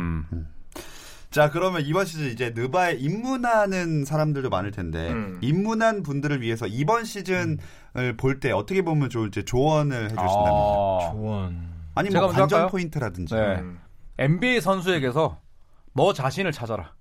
음. 1.32 1.34
자, 1.34 1.50
그러면 1.50 1.82
이번 1.86 2.06
시즌 2.06 2.30
이제 2.30 2.52
느바에 2.54 2.96
입문하는 2.96 4.04
사람들도 4.04 4.50
많을 4.50 4.72
텐데 4.72 5.10
음. 5.12 5.40
입문한 5.42 6.04
분들을 6.04 6.42
위해서 6.42 6.68
이번 6.68 7.06
시즌을 7.06 7.58
볼때 8.18 8.52
어떻게 8.52 8.82
보면 8.82 9.10
좋을지 9.10 9.46
조언을 9.46 10.04
해주신다면요. 10.12 11.00
아. 11.02 11.12
조언. 11.12 11.72
아니 11.96 12.10
제가 12.10 12.26
뭐 12.28 12.34
관전 12.34 12.60
할까요? 12.60 12.70
포인트라든지. 12.72 13.34
네. 13.34 13.60
음. 13.60 13.80
NBA 14.18 14.62
선수에게서 14.62 15.40
너 15.94 16.14
자신을 16.14 16.52
찾아라. 16.52 16.94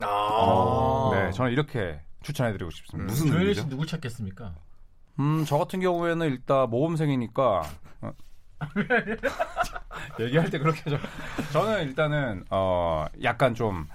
아. 0.00 1.10
네, 1.12 1.30
저는 1.32 1.52
이렇게 1.52 2.00
추천해드리고 2.22 2.70
싶습니다. 2.70 3.10
무슨 3.10 3.28
조현일? 3.28 3.54
씨 3.54 3.68
누굴 3.68 3.86
찾겠습니까? 3.86 4.54
음, 5.20 5.44
저 5.46 5.58
같은 5.58 5.80
경우에는 5.80 6.26
일단 6.26 6.68
모범생이니까 6.70 7.62
어. 8.02 8.12
얘기할 10.20 10.50
때 10.50 10.58
그렇게 10.58 10.90
좀 10.90 10.98
저는 11.52 11.82
일단은 11.84 12.44
어 12.50 13.06
약간 13.22 13.54
좀 13.54 13.86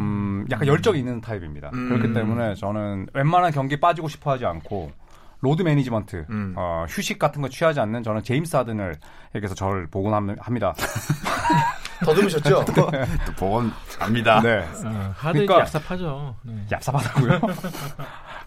음, 0.00 0.46
약간 0.50 0.66
열정이 0.66 0.98
있는 0.98 1.20
타입입니다. 1.20 1.70
음. 1.72 1.88
그렇기 1.88 2.14
때문에 2.14 2.54
저는 2.54 3.08
웬만한 3.14 3.52
경기 3.52 3.78
빠지고 3.80 4.08
싶어 4.08 4.30
하지 4.32 4.46
않고 4.46 4.92
load 5.40 5.62
management, 5.62 6.26
음. 6.30 6.54
어, 6.56 6.84
휴식 6.88 7.18
같은 7.18 7.40
거 7.42 7.48
취하지 7.48 7.78
않는 7.80 8.02
저는 8.02 8.22
제임스 8.24 8.56
하든을 8.56 8.96
에게서 9.34 9.54
저를 9.54 9.86
복원합니다. 9.88 10.74
더듬으셨죠? 12.04 12.64
또 12.74 13.32
복원 13.36 13.72
합니다. 13.98 14.40
네. 14.40 14.58
어, 14.58 15.12
하드 15.16 15.46
그러니까- 15.46 15.64
얍삽하죠. 15.64 16.34
네. 16.42 16.66
얍삽하다고요? 16.70 17.40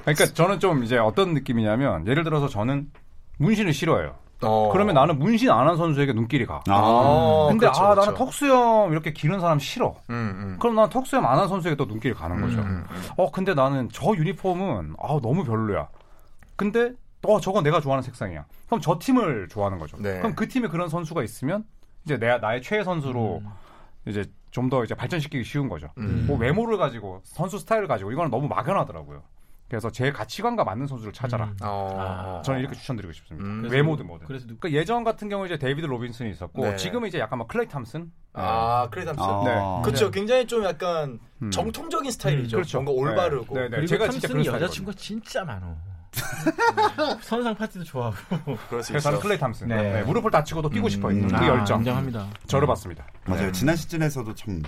그러니까 0.02 0.26
저는 0.34 0.60
좀 0.60 0.84
이제 0.84 0.98
어떤 0.98 1.34
느낌이냐면 1.34 2.08
예를 2.08 2.24
들어서 2.24 2.48
저는 2.48 2.90
문신을 3.38 3.74
싫어해요. 3.74 4.16
어. 4.44 4.70
그러면 4.72 4.96
나는 4.96 5.20
문신 5.20 5.50
안 5.50 5.68
한 5.68 5.78
선수에게 5.78 6.14
눈길이 6.14 6.46
가. 6.46 6.62
아, 6.68 7.46
근데 7.50 7.66
그렇죠, 7.68 7.82
아 7.82 7.90
그렇죠. 7.92 8.02
나는 8.12 8.18
턱수염 8.18 8.92
이렇게 8.92 9.14
기른 9.14 9.40
사람 9.40 9.60
싫어. 9.60 9.96
음, 10.10 10.14
음. 10.16 10.58
그럼 10.60 10.76
난 10.76 10.90
턱수염 10.90 11.26
안 11.26 11.38
한 11.40 11.48
선수에게 11.48 11.76
또 11.76 11.86
눈길이 11.86 12.14
가는 12.14 12.40
거죠. 12.42 12.60
음, 12.60 12.86
음. 12.90 13.02
어 13.18 13.32
근데 13.32 13.54
나는 13.54 13.90
저 13.92 14.16
유니폼은 14.16 14.96
아 15.02 15.20
너무 15.22 15.44
별로야. 15.44 15.88
근데 16.56 16.94
어 17.24 17.40
저건 17.40 17.64
내가 17.64 17.80
좋아하는 17.82 18.02
색상이야. 18.04 18.46
그럼 18.68 18.82
저 18.82 18.98
팀을 19.00 19.48
좋아하는 19.50 19.78
거죠. 19.80 19.98
네. 20.00 20.18
그럼 20.20 20.36
그 20.36 20.48
팀에 20.48 20.68
그런 20.68 20.90
선수가 20.90 21.24
있으면 21.24 21.64
이제 22.06 22.18
내 22.18 22.38
나의 22.38 22.62
최애 22.62 22.84
선수로 22.84 23.42
이제 24.08 24.26
좀 24.52 24.70
더 24.70 24.84
이제 24.84 24.94
발전시키기 24.96 25.46
쉬운 25.46 25.70
거죠. 25.70 25.88
음. 25.98 26.26
뭐 26.28 26.38
외모를 26.38 26.78
가지고 26.78 27.22
선수 27.24 27.58
스타일을 27.58 27.88
가지고 27.88 28.12
이거는 28.12 28.30
너무 28.32 28.48
막연하더라고요. 28.50 29.22
그래서 29.72 29.90
제 29.90 30.12
가치관과 30.12 30.66
맞는 30.66 30.86
선수를 30.86 31.14
찾아라. 31.14 31.46
음. 31.46 31.56
어. 31.62 32.42
저는 32.44 32.60
이렇게 32.60 32.76
추천드리고 32.76 33.14
싶습니다. 33.14 33.48
음. 33.48 33.70
외모든 33.72 34.06
뭐든. 34.06 34.28
그래서 34.28 34.46
누- 34.46 34.58
그러니까 34.58 34.78
예전 34.82 35.06
같은 35.06 35.30
경우 35.30 35.46
이제 35.46 35.58
데이비드 35.58 35.86
로빈슨이 35.88 36.30
있었고 36.30 36.62
네. 36.62 36.76
지금은 36.76 37.08
이제 37.08 37.20
약간 37.20 37.40
막 37.40 37.48
클레이 37.48 37.70
탐슨. 37.70 38.12
아, 38.34 38.90
클레이 38.92 39.06
탐슨. 39.06 39.24
아. 39.24 39.42
네. 39.46 39.82
그렇죠. 39.86 40.12
굉장히 40.12 40.46
좀 40.46 40.66
약간 40.66 41.20
음. 41.42 41.50
정통적인 41.52 42.12
스타일이죠. 42.12 42.58
그렇죠. 42.58 42.82
뭔가 42.82 42.92
올바르고. 43.12 43.56
네, 43.56 43.62
네, 43.62 43.70
네. 43.70 43.76
그리고 43.78 43.88
제가 43.88 44.06
탐슨이 44.08 44.44
그런 44.44 44.56
여자친구가 44.62 44.98
진짜 44.98 45.46
많어. 45.46 45.74
선상 47.22 47.56
파티도 47.56 47.86
좋아하고. 47.86 48.58
그래서 48.70 49.00
저는. 49.00 49.20
클레이 49.22 49.38
탐슨. 49.40 49.70
네. 49.70 49.94
네, 49.94 50.04
무릎을 50.04 50.30
다치고도 50.32 50.68
뛰고 50.70 50.90
싶어요. 50.90 51.16
음. 51.16 51.30
그 51.30 51.36
아, 51.38 51.48
열정. 51.48 51.80
인정합니다. 51.80 52.28
저를 52.48 52.68
봤습니다. 52.68 53.06
맞아요. 53.26 53.50
지난 53.54 53.78
시즌에서도 53.78 54.34
참 54.36 54.62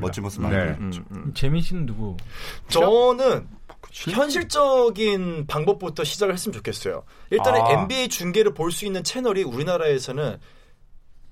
멋진 0.00 0.24
모습 0.24 0.42
많이 0.42 0.56
네. 0.56 0.74
보였죠. 0.76 1.00
음, 1.12 1.16
음. 1.26 1.32
재민 1.34 1.62
씨는 1.62 1.86
누구? 1.86 2.16
저는 2.66 3.46
현실적인 3.92 5.46
방법부터 5.46 6.04
시작을 6.04 6.34
했으면 6.34 6.52
좋겠어요. 6.54 7.04
일단은 7.30 7.60
아. 7.60 7.82
NBA 7.82 8.08
중계를 8.08 8.54
볼 8.54 8.70
수 8.70 8.84
있는 8.86 9.02
채널이 9.02 9.42
우리나라에서는 9.42 10.38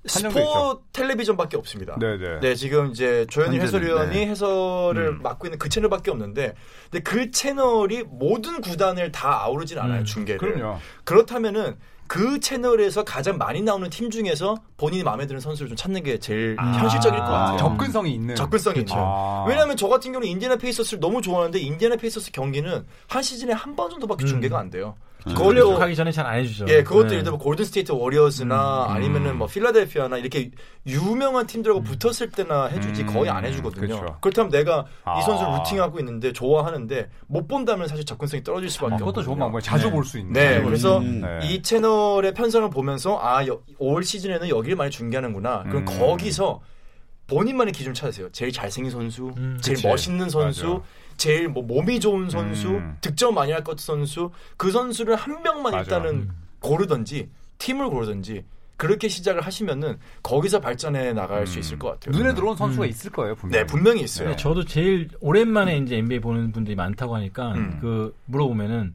스포 0.05 0.81
텔레비전밖에 0.93 1.57
없습니다. 1.57 1.97
네네. 1.99 2.39
네, 2.39 2.55
지금 2.55 2.91
이제 2.91 3.25
조현일 3.29 3.61
해설위원이 3.61 4.15
네. 4.15 4.27
해설을 4.27 5.07
음. 5.07 5.21
맡고 5.21 5.47
있는 5.47 5.59
그 5.59 5.69
채널밖에 5.69 6.11
없는데, 6.11 6.53
근데 6.89 7.03
그 7.03 7.29
채널이 7.31 8.03
모든 8.03 8.61
구단을 8.61 9.11
다 9.11 9.43
아우르진 9.43 9.77
않아요 9.79 9.99
음, 9.99 10.05
중계를. 10.05 10.39
그럼요. 10.39 10.79
그렇다면은 11.03 11.77
그 12.07 12.39
채널에서 12.39 13.03
가장 13.03 13.37
많이 13.37 13.61
나오는 13.61 13.89
팀 13.89 14.09
중에서 14.09 14.55
본인이 14.77 15.03
마음에 15.03 15.25
드는 15.27 15.39
선수를 15.41 15.69
좀 15.69 15.75
찾는 15.75 16.03
게 16.03 16.17
제일 16.19 16.55
현실적일 16.59 17.19
것 17.19 17.25
같아요. 17.25 17.57
접근성이 17.57 18.13
있는. 18.13 18.35
접근성이 18.35 18.79
있죠. 18.79 18.95
아. 18.97 19.45
왜냐하면 19.47 19.75
저 19.77 19.87
같은 19.87 20.11
경우는 20.11 20.27
인디애나 20.29 20.55
페이서스를 20.57 20.99
너무 20.99 21.21
좋아하는데 21.21 21.59
인디애나 21.59 21.95
페이서스 21.97 22.31
경기는 22.31 22.85
한 23.07 23.21
시즌에 23.23 23.53
한 23.53 23.75
번 23.75 23.89
정도밖에 23.91 24.25
음. 24.25 24.27
중계가 24.27 24.57
안 24.57 24.69
돼요. 24.71 24.95
원래 25.25 25.59
그걸로 25.59 25.77
하기 25.81 25.95
전에 25.95 26.11
잘 26.11 26.25
안 26.25 26.39
해주죠. 26.39 26.65
예, 26.69 26.83
그것도 26.83 27.07
네. 27.07 27.11
예를 27.13 27.23
들면 27.23 27.39
골든 27.39 27.65
스테이트 27.65 27.91
워리어스나 27.91 28.85
음. 28.85 28.91
아니면은 28.91 29.37
뭐 29.37 29.47
필라델피아나 29.47 30.17
이렇게 30.17 30.51
유명한 30.85 31.47
팀들하고 31.47 31.81
붙었을 31.83 32.29
때나 32.31 32.67
해주지 32.67 33.01
음. 33.03 33.07
거의 33.07 33.29
안 33.29 33.43
해주거든요. 33.45 33.99
그쵸. 34.01 34.17
그렇다면 34.21 34.51
내가 34.51 34.85
아. 35.03 35.19
이 35.19 35.23
선수를 35.23 35.53
rooting하고 35.53 35.99
있는데 35.99 36.31
좋아하는데 36.31 37.09
못 37.27 37.47
본다면 37.47 37.87
사실 37.87 38.05
접근성이 38.05 38.43
떨어질 38.43 38.69
수밖에 38.69 38.93
아, 38.93 38.95
없거든요. 38.95 39.11
그것도 39.11 39.25
좋은 39.25 39.39
방법이에요. 39.39 39.61
자주 39.61 39.87
네. 39.87 39.91
볼수 39.91 40.17
있는. 40.19 40.33
네, 40.33 40.61
볼수 40.61 40.65
그래서 40.65 40.97
음. 40.99 41.21
네. 41.21 41.39
이 41.47 41.61
채널의 41.61 42.33
편성을 42.33 42.69
보면서 42.69 43.19
아, 43.21 43.45
여- 43.47 43.59
올 43.79 44.03
시즌에는 44.03 44.47
여기를 44.47 44.77
많이 44.77 44.91
중계하는구나. 44.91 45.63
그럼 45.63 45.85
음. 45.89 45.99
거기서 45.99 46.61
본인만의 47.27 47.73
기준을 47.73 47.93
찾으세요. 47.93 48.29
제일 48.31 48.53
잘생긴 48.53 48.89
선수, 48.91 49.33
음. 49.35 49.57
제일 49.61 49.75
그치. 49.75 49.87
멋있는 49.87 50.29
선수, 50.29 50.65
맞아. 50.67 50.81
제일 51.17 51.49
뭐 51.49 51.63
몸이 51.63 51.99
좋은 51.99 52.29
선수, 52.29 52.69
음. 52.69 52.97
득점 53.01 53.33
많이 53.35 53.51
할 53.51 53.63
것 53.63 53.79
선수, 53.79 54.31
그 54.55 54.71
선수를 54.71 55.15
한 55.15 55.41
명만 55.43 55.71
맞아. 55.73 55.79
일단은 55.79 56.09
음. 56.21 56.31
고르든지 56.59 57.29
팀을 57.57 57.89
고르든지 57.89 58.43
그렇게 58.77 59.07
시작을 59.07 59.41
하시면은 59.41 59.97
거기서 60.21 60.59
발전해 60.61 61.11
나갈 61.13 61.47
수 61.47 61.57
음. 61.57 61.59
있을 61.59 61.79
것 61.79 61.89
같아요. 61.99 62.15
눈에 62.17 62.33
들어온 62.35 62.55
선수가 62.55 62.85
음. 62.85 62.89
있을 62.89 63.11
거예요, 63.11 63.35
분명히. 63.35 63.59
네, 63.63 63.67
분명히 63.67 64.01
있어요. 64.01 64.27
근데 64.29 64.41
저도 64.41 64.63
제일 64.65 65.09
오랜만에 65.19 65.77
이제 65.79 65.97
NBA 65.97 66.19
보는 66.19 66.51
분들이 66.51 66.75
많다고 66.75 67.15
하니까 67.15 67.53
음. 67.53 67.79
그 67.81 68.15
물어보면은 68.25 68.93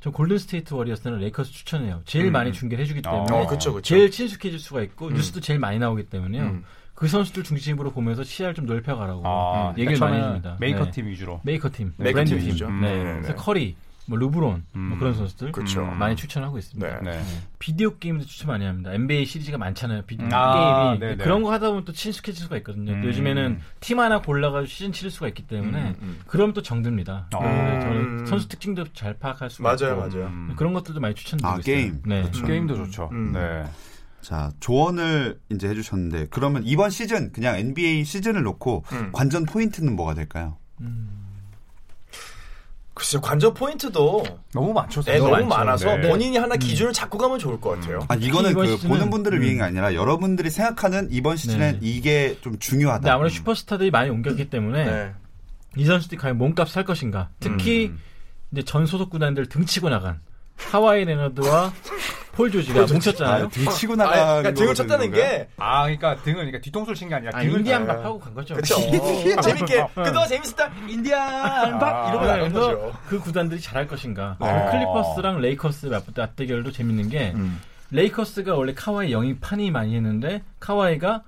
저 0.00 0.10
골든 0.10 0.38
스테이트 0.38 0.74
워리어스는 0.74 1.18
레이커스 1.18 1.50
추천해요. 1.50 2.02
제일 2.04 2.26
음. 2.26 2.32
많이 2.32 2.52
중계를 2.52 2.84
해주기 2.84 3.02
때문에 3.02 3.32
어, 3.32 3.46
그쵸, 3.48 3.72
그쵸. 3.74 3.82
제일 3.82 4.10
친숙해질 4.10 4.58
수가 4.60 4.82
있고 4.82 5.08
음. 5.08 5.14
뉴스도 5.14 5.40
제일 5.40 5.58
많이 5.58 5.78
나오기 5.78 6.04
때문에요. 6.04 6.60
음. 6.94 6.96
그 6.96 7.08
선수들 7.08 7.42
중심으로 7.42 7.90
보면서 7.92 8.22
시야를 8.22 8.54
좀 8.54 8.66
넓혀가라고 8.66 9.22
아, 9.26 9.70
음, 9.70 9.78
얘기를 9.78 9.98
많이 9.98 10.18
해줍니다. 10.18 10.56
메이커 10.60 10.84
네. 10.84 10.90
팀 10.90 11.06
위주로. 11.08 11.40
메이커 11.42 11.68
팀, 11.70 11.92
메이커 11.96 12.14
브랜드 12.14 12.38
팀이죠. 12.38 12.66
팀. 12.66 12.74
음. 12.76 12.80
네. 12.80 12.96
네, 12.96 13.12
그래서 13.14 13.28
네. 13.28 13.34
커리, 13.34 13.76
뭐 14.06 14.18
르브론, 14.18 14.64
음. 14.76 14.80
뭐 14.80 14.98
그런 14.98 15.14
선수들 15.14 15.50
그쵸. 15.52 15.82
음. 15.82 15.98
많이 15.98 16.14
추천하고 16.14 16.58
있습니다. 16.58 17.00
네. 17.00 17.10
네. 17.10 17.22
비디오 17.58 17.96
게임도 17.96 18.26
추천 18.26 18.48
많이 18.48 18.64
합니다. 18.64 18.92
NBA 18.92 19.24
시리즈가 19.24 19.58
많잖아요. 19.58 20.02
비디오 20.02 20.28
아, 20.30 20.90
게임이 20.92 21.00
네네. 21.00 21.24
그런 21.24 21.42
거 21.42 21.50
하다 21.50 21.68
보면 21.70 21.84
또 21.84 21.92
친숙해질 21.92 22.42
수가 22.44 22.58
있거든요. 22.58 22.92
음. 22.92 23.04
요즘에는 23.04 23.60
팀 23.80 23.98
하나 23.98 24.20
골라가지고 24.20 24.66
시즌 24.68 24.92
치를 24.92 25.10
수가 25.10 25.28
있기 25.28 25.46
때문에 25.46 25.78
음, 25.78 25.96
음. 26.02 26.20
그럼 26.26 26.52
또 26.52 26.62
정듭니다. 26.62 27.26
어. 27.34 27.42
네, 27.42 27.80
저는 27.80 28.20
음. 28.20 28.26
선수 28.26 28.46
특징도 28.48 28.84
잘 28.92 29.14
파악할 29.14 29.50
수가 29.50 29.64
맞아요, 29.68 29.94
있고 29.96 30.08
맞아요. 30.08 30.26
음. 30.28 30.52
그런 30.54 30.74
것들도 30.74 31.00
많이 31.00 31.14
추천드리고 31.14 31.48
아, 31.48 31.58
있어요. 31.58 31.74
게임. 31.74 32.02
네. 32.04 32.20
그렇죠. 32.22 32.46
게임도 32.46 32.76
좋죠. 32.76 33.08
음. 33.10 33.32
네. 33.32 33.64
자, 34.24 34.50
조언을 34.58 35.38
이제 35.52 35.68
해주셨는데 35.68 36.28
그러면 36.30 36.62
이번 36.64 36.88
시즌 36.90 37.30
그냥 37.32 37.58
NBA 37.58 38.04
시즌을 38.04 38.42
놓고 38.42 38.84
음. 38.92 39.10
관전 39.12 39.44
포인트는 39.44 39.94
뭐가 39.94 40.14
될까요? 40.14 40.56
글쎄요, 42.94 43.20
관전 43.20 43.54
포인트도 43.54 44.24
너무 44.52 44.72
많죠. 44.72 45.02
네, 45.02 45.18
너무 45.18 45.30
많죠. 45.32 45.46
많아서 45.48 45.96
네. 45.96 46.08
본인이 46.08 46.36
하나 46.38 46.54
기준을 46.56 46.92
잡고 46.92 47.18
가면 47.18 47.40
좋을 47.40 47.60
것 47.60 47.70
같아요. 47.70 48.00
아, 48.08 48.14
이거는 48.14 48.54
그 48.54 48.60
시즌은- 48.62 48.88
보는 48.88 49.10
분들을 49.10 49.40
위한 49.42 49.56
게 49.56 49.62
음. 49.62 49.66
아니라 49.66 49.94
여러분들이 49.94 50.48
생각하는 50.48 51.08
이번 51.10 51.36
시즌엔 51.36 51.80
네. 51.80 51.86
이게 51.86 52.38
좀 52.40 52.58
중요하다. 52.58 53.12
아무래도 53.12 53.34
슈퍼스타들이 53.34 53.90
많이 53.90 54.10
옮겼기 54.10 54.48
때문에 54.48 54.84
네. 54.84 55.12
이 55.76 55.84
선수들이 55.84 56.18
과연 56.20 56.38
몸값 56.38 56.70
살 56.70 56.84
것인가. 56.84 57.30
특히 57.40 57.88
음. 57.88 57.98
이제 58.52 58.62
전 58.62 58.86
소속 58.86 59.10
구단들 59.10 59.46
등치고 59.48 59.88
나간 59.90 60.20
카와이 60.56 61.04
레너드와 61.04 61.72
폴 62.34 62.50
조지가 62.50 62.82
뭉쳤잖아요. 62.82 63.44
아, 63.44 63.48
등 63.48 63.68
치고 63.70 63.92
아니, 63.94 63.98
나가는 63.98 64.24
그러니까 64.42 64.54
등을 64.54 64.74
쳤다는 64.74 65.10
거야? 65.10 65.28
게 65.28 65.48
아, 65.56 65.82
그러니까 65.82 66.16
등을 66.16 66.34
그러니까 66.36 66.58
뒤통수를 66.60 66.96
친 66.96 67.08
게 67.08 67.14
아니라 67.14 67.32
아, 67.34 67.40
등을 67.42 67.58
인디안 67.58 67.86
쳐. 67.86 67.92
밥 67.94 68.04
하고 68.04 68.18
간 68.18 68.34
거죠. 68.34 68.54
그렇죠. 68.54 68.74
재밌게 69.42 69.86
그동안 69.94 70.28
재밌었다 70.28 70.70
인디안 70.88 71.78
밥 71.78 71.82
아, 72.06 72.08
이러고 72.10 72.26
나간 72.26 72.52
거죠. 72.52 72.92
그 73.08 73.18
구단들이 73.20 73.60
잘할 73.60 73.86
것인가. 73.86 74.36
네. 74.40 74.46
그리고 74.70 74.70
클리퍼스랑 74.94 75.40
레이커스 75.40 75.86
맞- 75.86 76.04
맞대결도 76.14 76.72
재밌는 76.72 77.08
게 77.08 77.32
음. 77.36 77.60
레이커스가 77.90 78.54
원래 78.54 78.74
카와이 78.74 79.12
영입 79.12 79.40
판이 79.40 79.70
많이 79.70 79.94
했는데 79.94 80.42
카와이가 80.60 81.16
어, 81.16 81.22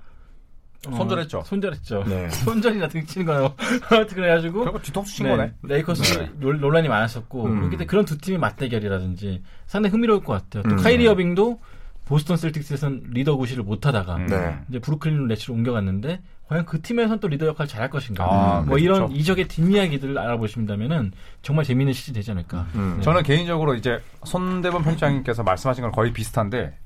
손절했죠. 0.83 1.43
손절했죠. 1.45 2.03
네. 2.07 2.29
손절이나 2.45 2.87
등치는 2.87 3.25
거요. 3.25 3.53
하여튼 3.83 4.15
그래가지고 4.15 4.63
결국 4.63 4.81
뒤통수 4.83 5.15
친 5.15 5.25
네, 5.25 5.35
거네. 5.35 5.53
레이커스 5.63 6.19
네. 6.19 6.31
논- 6.39 6.59
논란이 6.61 6.87
많았었고 6.87 7.45
음. 7.45 7.55
그렇기 7.57 7.71
때문에 7.71 7.85
그런 7.87 8.05
두 8.05 8.17
팀의 8.17 8.39
맞대결이라든지 8.39 9.43
상당히 9.65 9.91
흥미로울 9.91 10.23
것 10.23 10.33
같아요. 10.33 10.63
또 10.63 10.69
음. 10.69 10.77
카이리 10.77 11.07
어빙도 11.07 11.59
보스턴 12.05 12.37
셀틱스에선 12.37 13.07
리더 13.11 13.35
구실을 13.35 13.63
못 13.63 13.85
하다가 13.85 14.15
음. 14.15 14.27
네. 14.27 14.57
이제 14.69 14.79
브루클린 14.79 15.27
네츠로 15.27 15.53
옮겨갔는데 15.55 16.21
과연 16.47 16.65
그 16.65 16.81
팀에선 16.81 17.19
또 17.19 17.27
리더 17.27 17.45
역할 17.47 17.67
잘할 17.67 17.89
것인가. 17.89 18.23
아, 18.23 18.53
뭐 18.61 18.75
그렇죠. 18.75 18.77
이런 18.77 19.11
이적의 19.11 19.49
뒷이야기들을 19.49 20.17
알아보신다면은 20.17 21.11
정말 21.41 21.65
재미있는 21.65 21.91
시즌이 21.91 22.13
되지 22.15 22.31
않을까. 22.31 22.65
음. 22.75 22.93
네. 22.97 23.03
저는 23.03 23.23
개인적으로 23.23 23.75
이제 23.75 23.99
손대범 24.23 24.83
편집장님께서 24.83 25.43
말씀하신 25.43 25.81
건 25.81 25.91
거의 25.91 26.13
비슷한데 26.13 26.77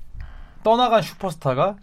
떠나간 0.64 1.02
슈퍼스타가 1.02 1.76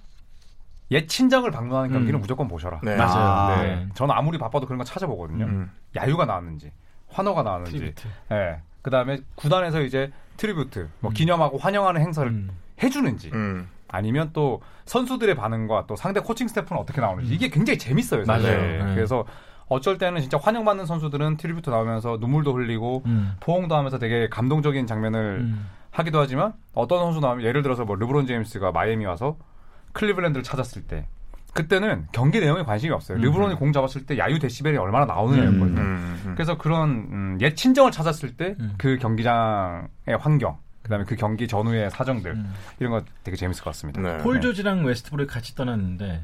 옛 0.91 1.07
친정을 1.07 1.51
방문하는 1.51 1.91
경기는 1.91 2.19
음. 2.19 2.21
무조건 2.21 2.47
보셔라. 2.47 2.79
네. 2.83 2.95
맞아요. 2.95 3.23
아, 3.23 3.61
네. 3.61 3.87
저는 3.93 4.13
아무리 4.15 4.37
바빠도 4.37 4.65
그런 4.65 4.77
거 4.77 4.83
찾아보거든요. 4.83 5.45
음. 5.45 5.71
야유가 5.95 6.25
나왔는지, 6.25 6.71
환호가 7.09 7.43
나왔는지, 7.43 7.77
tribute. 7.77 8.07
예. 8.31 8.61
그 8.81 8.89
다음에 8.89 9.19
구단에서 9.35 9.81
이제 9.81 10.11
tribute, 10.37 10.89
뭐 10.99 11.11
기념하고 11.11 11.57
환영하는 11.57 12.01
행사를 12.01 12.29
음. 12.29 12.49
해주는지, 12.81 13.29
음. 13.33 13.67
아니면 13.87 14.29
또 14.33 14.61
선수들의 14.85 15.35
반응과 15.35 15.85
또 15.87 15.95
상대 15.95 16.19
코칭 16.19 16.47
스태프는 16.47 16.81
어떻게 16.81 17.01
나오는지 17.01 17.33
이게 17.33 17.49
굉장히 17.49 17.77
재밌어요. 17.77 18.25
사실. 18.25 18.57
맞아요. 18.57 18.85
네. 18.85 18.95
그래서 18.95 19.25
어쩔 19.67 19.97
때는 19.97 20.21
진짜 20.21 20.37
환영받는 20.41 20.85
선수들은 20.85 21.37
tribute 21.37 21.69
나오면서 21.69 22.17
눈물도 22.19 22.53
흘리고 22.53 23.03
음. 23.05 23.33
포옹도 23.39 23.75
하면서 23.75 23.99
되게 23.99 24.27
감동적인 24.29 24.87
장면을 24.87 25.39
음. 25.41 25.67
하기도 25.91 26.19
하지만 26.19 26.53
어떤 26.73 26.99
선수 26.99 27.19
나오면 27.19 27.45
예를 27.45 27.61
들어서 27.61 27.85
뭐 27.85 27.95
르브론 27.95 28.25
제임스가 28.25 28.71
마이애미 28.71 29.05
와서 29.05 29.37
클리블랜드를 29.93 30.43
찾았을 30.43 30.83
때 30.83 31.07
그때는 31.53 32.07
경기 32.11 32.39
내용에 32.39 32.63
관심이 32.63 32.93
없어요. 32.93 33.17
음. 33.17 33.21
르브론이 33.21 33.55
공 33.55 33.73
잡았을 33.73 34.05
때 34.05 34.17
야유 34.17 34.39
데시벨이 34.39 34.77
얼마나 34.77 35.05
나오느냐였거든요. 35.05 35.81
음. 35.81 36.21
음. 36.25 36.33
그래서 36.35 36.57
그런 36.57 36.89
음, 37.11 37.37
옛 37.41 37.55
친정을 37.55 37.91
찾았을 37.91 38.35
때 38.37 38.55
음. 38.59 38.75
그 38.77 38.97
경기장의 38.97 40.17
환경, 40.19 40.57
그다음에 40.83 41.05
그 41.05 41.15
경기 41.15 41.47
전후의 41.47 41.89
사정들 41.91 42.31
음. 42.31 42.53
이런 42.79 42.91
거 42.91 43.03
되게 43.23 43.35
재밌을 43.35 43.63
것 43.63 43.71
같습니다. 43.71 44.01
네. 44.01 44.17
폴 44.19 44.41
조지랑 44.41 44.85
웨스트브룩이 44.85 45.27
같이 45.27 45.55
떠났는데 45.55 46.21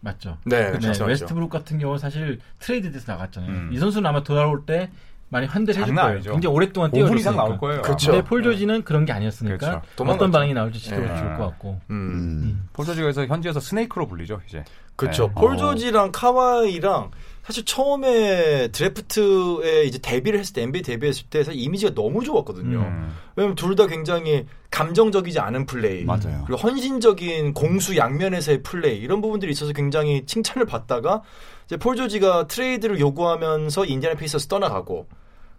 맞죠? 0.00 0.38
네, 0.44 0.72
네, 0.72 0.78
나왔죠. 0.78 1.04
웨스트브룩 1.04 1.50
같은 1.50 1.78
경우 1.78 1.96
사실 1.96 2.40
트레이드돼서 2.58 3.12
나갔잖아요. 3.12 3.50
음. 3.50 3.70
이 3.72 3.78
선수는 3.78 4.08
아마 4.08 4.22
돌아올 4.22 4.66
때 4.66 4.90
많이 5.32 5.46
환대를 5.46 5.80
해줄 5.82 5.94
거예요. 5.94 6.10
아니죠. 6.10 6.32
굉장히 6.32 6.54
오랫동안 6.54 6.90
5분 6.90 6.94
뛰어줬으니까. 6.94 7.20
이상 7.20 7.36
나올 7.36 7.58
거예요. 7.58 7.82
그렇죠. 7.82 8.12
근데 8.12 8.24
폴 8.24 8.42
조지는 8.42 8.84
그런 8.84 9.04
게 9.04 9.12
아니었으니까 9.12 9.56
그렇죠. 9.56 9.82
도망갔죠. 9.96 10.24
어떤 10.24 10.30
반응이 10.30 10.54
나올지 10.54 10.78
지켜볼 10.78 11.08
네. 11.08 11.16
좋을 11.16 11.36
것 11.36 11.46
같고. 11.46 11.80
음. 11.90 11.94
음. 11.96 12.68
폴 12.72 12.84
조지가에서 12.86 13.26
현지에서 13.26 13.58
snake로 13.58 14.06
불리죠, 14.06 14.40
이제. 14.46 14.62
그렇죠. 14.94 15.28
네. 15.28 15.32
폴 15.34 15.54
어. 15.54 15.56
조지랑 15.56 16.12
카와이랑 16.12 17.10
사실 17.44 17.64
처음에 17.64 18.68
드래프트에 18.68 19.84
이제 19.84 19.98
데뷔를 19.98 20.38
했을 20.38 20.52
때 20.54 20.62
NBA 20.62 20.82
데뷔했을 20.82 21.24
때 21.28 21.42
사실 21.42 21.60
이미지가 21.60 21.94
너무 21.94 22.22
좋았거든요. 22.22 22.78
음. 22.78 23.12
왜냐면 23.34 23.56
둘 23.56 23.74
다 23.74 23.86
굉장히 23.86 24.44
감정적이지 24.70 25.38
않은 25.40 25.64
플레이, 25.66 26.04
맞아요. 26.04 26.44
그리고 26.46 26.56
헌신적인 26.56 27.54
공수 27.54 27.96
양면에서의 27.96 28.62
플레이 28.62 28.98
이런 28.98 29.20
부분들이 29.22 29.50
있어서 29.52 29.72
굉장히 29.72 30.24
칭찬을 30.26 30.66
받다가 30.66 31.22
이제 31.64 31.76
폴 31.78 31.96
조지가 31.96 32.46
트레이드를 32.48 33.00
요구하면서 33.00 33.86
인디애나 33.86 34.16
페이서스 34.16 34.46
떠나가고 34.48 35.06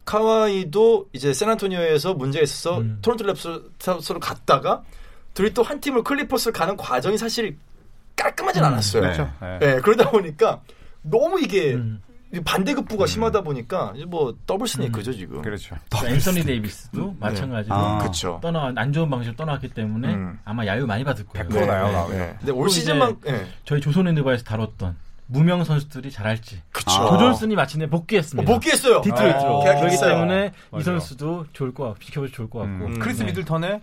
카와이도 0.06 1.10
이제 1.14 1.34
샌안토니오에서 1.34 2.14
문제가 2.14 2.44
있어서 2.44 2.80
음. 2.80 3.00
토론토 3.02 3.26
랩터스로 3.26 4.20
갔다가 4.20 4.84
둘이 5.34 5.54
또 5.54 5.64
한 5.64 5.80
팀을 5.80 6.04
클리퍼스를 6.04 6.54
가는 6.54 6.76
과정이 6.78 7.18
사실 7.18 7.58
깔끔하진 8.16 8.62
음. 8.64 8.68
않았어요. 8.68 9.02
그렇죠. 9.02 9.32
네. 9.42 9.60
네, 9.60 9.82
그러다 9.82 10.10
보니까 10.12 10.62
너무 11.02 11.40
이게 11.40 11.74
음. 11.74 12.02
반대급부가 12.46 13.06
심하다 13.06 13.42
보니까 13.42 13.94
뭐 14.08 14.36
double 14.48 14.68
snake죠 14.68 15.14
지금. 15.14 15.42
그렇죠. 15.42 15.76
또 15.90 16.06
앤서니 16.08 16.44
데이비스도 16.44 17.16
마찬가지로 17.20 17.76
아. 17.76 17.98
그렇죠. 18.00 18.40
떠나 18.42 18.72
안 18.76 18.92
좋은 18.92 19.10
방식으로 19.10 19.36
떠나왔기 19.36 19.70
때문에 19.70 20.14
음. 20.14 20.40
아마 20.44 20.66
야유 20.66 20.86
많이 20.88 21.04
받을 21.04 21.26
거예요. 21.26 21.48
100% 21.48 21.68
나요, 21.68 21.92
나와요. 21.92 22.36
근데 22.40 22.52
올또 22.52 22.70
시즌만 22.70 23.18
예. 23.28 23.46
저희 23.66 23.80
조선의 23.82 24.14
느바에서 24.14 24.44
다뤘던 24.44 24.96
무명 25.28 25.64
선수들이 25.64 26.12
잘할지. 26.12 26.62
그쵸. 26.72 26.92
아. 26.92 27.10
조 27.12 27.20
존슨이 27.20 27.56
마침내 27.56 27.88
복귀했습니다. 27.88 28.50
어, 28.50 28.54
복귀했어요. 28.56 29.02
디트로이트로. 29.02 29.62
아, 29.62 29.76
그렇기. 29.76 29.98
때문에 29.98 30.48
이 30.48 30.72
맞아요. 30.72 30.84
선수도 30.84 31.46
좋을 31.54 31.74
것 31.74 31.86
같고 31.86 32.00
지켜보기 32.04 32.32
좋을 32.32 32.50
것 32.50 32.60
같고. 32.60 32.74
음. 32.74 32.94
음. 32.94 33.00
크리스 33.00 33.22
네. 33.22 33.28
미들턴의 33.28 33.82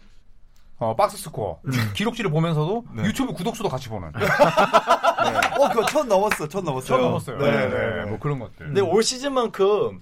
어, 0.78 0.96
box 0.96 1.18
score 1.18 1.60
기록지를 1.94 2.30
보면서도 2.30 2.86
네. 2.94 3.04
유튜브 3.04 3.34
구독수도 3.34 3.68
같이 3.68 3.90
보는 3.90 4.08
어, 4.08 5.68
그거 5.68 5.84
천 5.86 6.08
넘었어, 6.08 6.48
천 6.48 6.64
넘었어요. 6.64 6.86
천 6.88 7.02
넘었어요. 7.02 7.38
네, 7.38 7.50
네, 7.50 7.56
네, 7.56 7.68
네, 7.68 8.04
네. 8.04 8.10
뭐 8.10 8.18
그런 8.18 8.38
것들. 8.38 8.66
근데 8.66 8.80
올 8.80 9.02
시즌만큼 9.02 10.00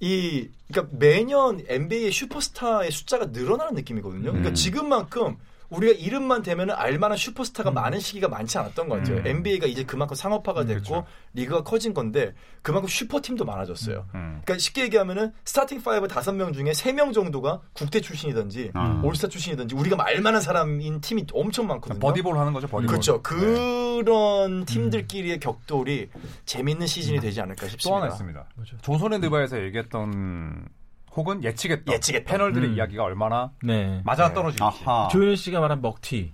이 0.00 0.48
그러니까 0.66 0.96
매년 0.98 1.62
NBA의 1.68 2.10
슈퍼스타의 2.10 2.90
숫자가 2.90 3.26
늘어나는 3.26 3.74
느낌이거든요. 3.74 4.24
그러니까 4.24 4.48
음. 4.50 4.54
지금만큼 4.54 5.36
우리가 5.70 5.92
이름만 5.98 6.42
대면 6.42 6.70
알만한 6.70 7.16
슈퍼스타가 7.18 7.70
많은 7.70 7.98
시기가 8.00 8.28
많지 8.28 8.58
않았던 8.58 8.88
것 8.88 8.96
같아요. 8.98 9.18
음. 9.18 9.26
NBA가 9.26 9.66
이제 9.66 9.84
그만큼 9.84 10.14
상업화가 10.16 10.64
됐고 10.64 10.82
그렇죠. 10.88 11.06
리그가 11.34 11.62
커진 11.64 11.92
건데 11.94 12.34
그만큼 12.62 12.88
슈퍼팀도 12.88 13.44
많아졌어요. 13.44 14.06
음. 14.14 14.40
그러니까 14.44 14.58
쉽게 14.58 14.82
얘기하면은 14.82 15.32
starting 15.44 15.82
five 15.82 16.08
다섯 16.08 16.32
명 16.32 16.52
중에 16.52 16.72
세 16.74 16.92
명 16.92 17.12
정도가 17.12 17.60
국대 17.74 18.00
출신이든지 18.00 18.70
아. 18.74 19.00
올스타 19.04 19.28
출신이든지 19.28 19.74
우리가 19.74 19.96
알만한 19.96 20.40
사람인 20.40 21.00
팀이 21.02 21.26
엄청 21.32 21.66
많거든요. 21.66 21.98
buddy 22.00 22.21
ball 22.21 22.38
하는 22.38 22.52
거죠, 22.52 22.66
buddy 22.68 22.77
ball. 22.77 22.86
그렇죠. 22.86 23.14
네. 23.16 23.22
그런 23.22 24.64
팀들끼리의 24.64 25.40
격돌이 25.40 26.08
재밌는 26.46 26.86
시즌이 26.86 27.20
되지 27.20 27.40
않을까 27.40 27.62
또 27.66 27.68
싶습니다. 27.70 27.96
하나 28.02 28.12
있습니다. 28.12 28.46
조선의 28.82 29.18
느바에서 29.20 29.62
얘기했던 29.64 30.68
혹은 31.16 31.42
예측했던, 31.42 31.94
예측했던. 31.94 32.30
패널들의 32.30 32.70
음. 32.70 32.74
이야기가 32.76 33.02
얼마나 33.04 33.50
네. 33.62 34.00
맞아 34.04 34.28
네. 34.28 34.34
떨어질지. 34.34 34.62
아하. 34.62 35.08
조현 35.10 35.34
씨가 35.36 35.60
말한 35.60 35.80
먹튀 35.80 36.32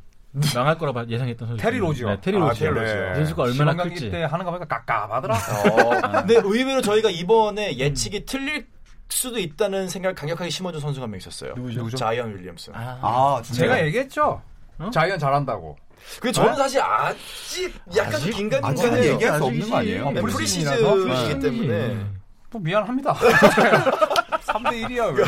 망할 0.54 0.78
거라 0.78 0.92
봐- 0.92 1.04
예상했던 1.08 1.46
선수. 1.48 1.62
테리 1.62 1.78
로지요. 1.78 2.08
네, 2.08 2.18
테리 2.20 2.36
아, 2.38 2.40
로지요. 2.40 2.70
로지요. 2.70 3.12
이 3.12 3.14
선수가 3.16 3.42
얼마나 3.42 3.82
클지. 3.84 4.10
때 4.10 4.24
하는 4.24 4.44
거 4.44 4.50
보니까 4.50 4.66
깝깝하더라. 4.66 5.34
어, 5.34 6.00
근데 6.26 6.34
의외로 6.42 6.80
저희가 6.80 7.10
이번에 7.10 7.76
예측이 7.76 8.24
틀릴 8.24 8.66
수도 9.10 9.38
있다는 9.38 9.88
생각을 9.90 10.14
강력하게 10.14 10.48
심어준 10.48 10.80
선수가 10.80 11.04
한 11.04 11.10
명 11.10 11.18
있었어요. 11.18 11.52
누구죠? 11.54 11.96
자이언 11.98 12.34
윌리엄슨. 12.34 12.74
아, 12.74 12.98
아. 13.02 13.42
제가 13.42 13.84
얘기했죠. 13.86 14.40
어? 14.78 14.90
자이언 14.90 15.18
잘한다고. 15.18 15.76
근데 16.18 16.32
저는 16.32 16.54
사실 16.56 16.80
아직 16.80 17.72
약간. 17.94 18.14
아직은 18.14 19.04
얘기할 19.04 19.38
수 19.38 19.44
없는. 19.44 19.68
거 19.70 19.76
아니에요? 19.76 20.10
네, 20.12 20.20
preseason이라서. 20.22 20.94
preseason이기 20.94 21.40
때문에. 21.40 22.06
뭐 22.50 22.60
미안합니다. 22.62 23.14
3대 24.52 24.86
1이야 24.86 25.14
왜? 25.14 25.24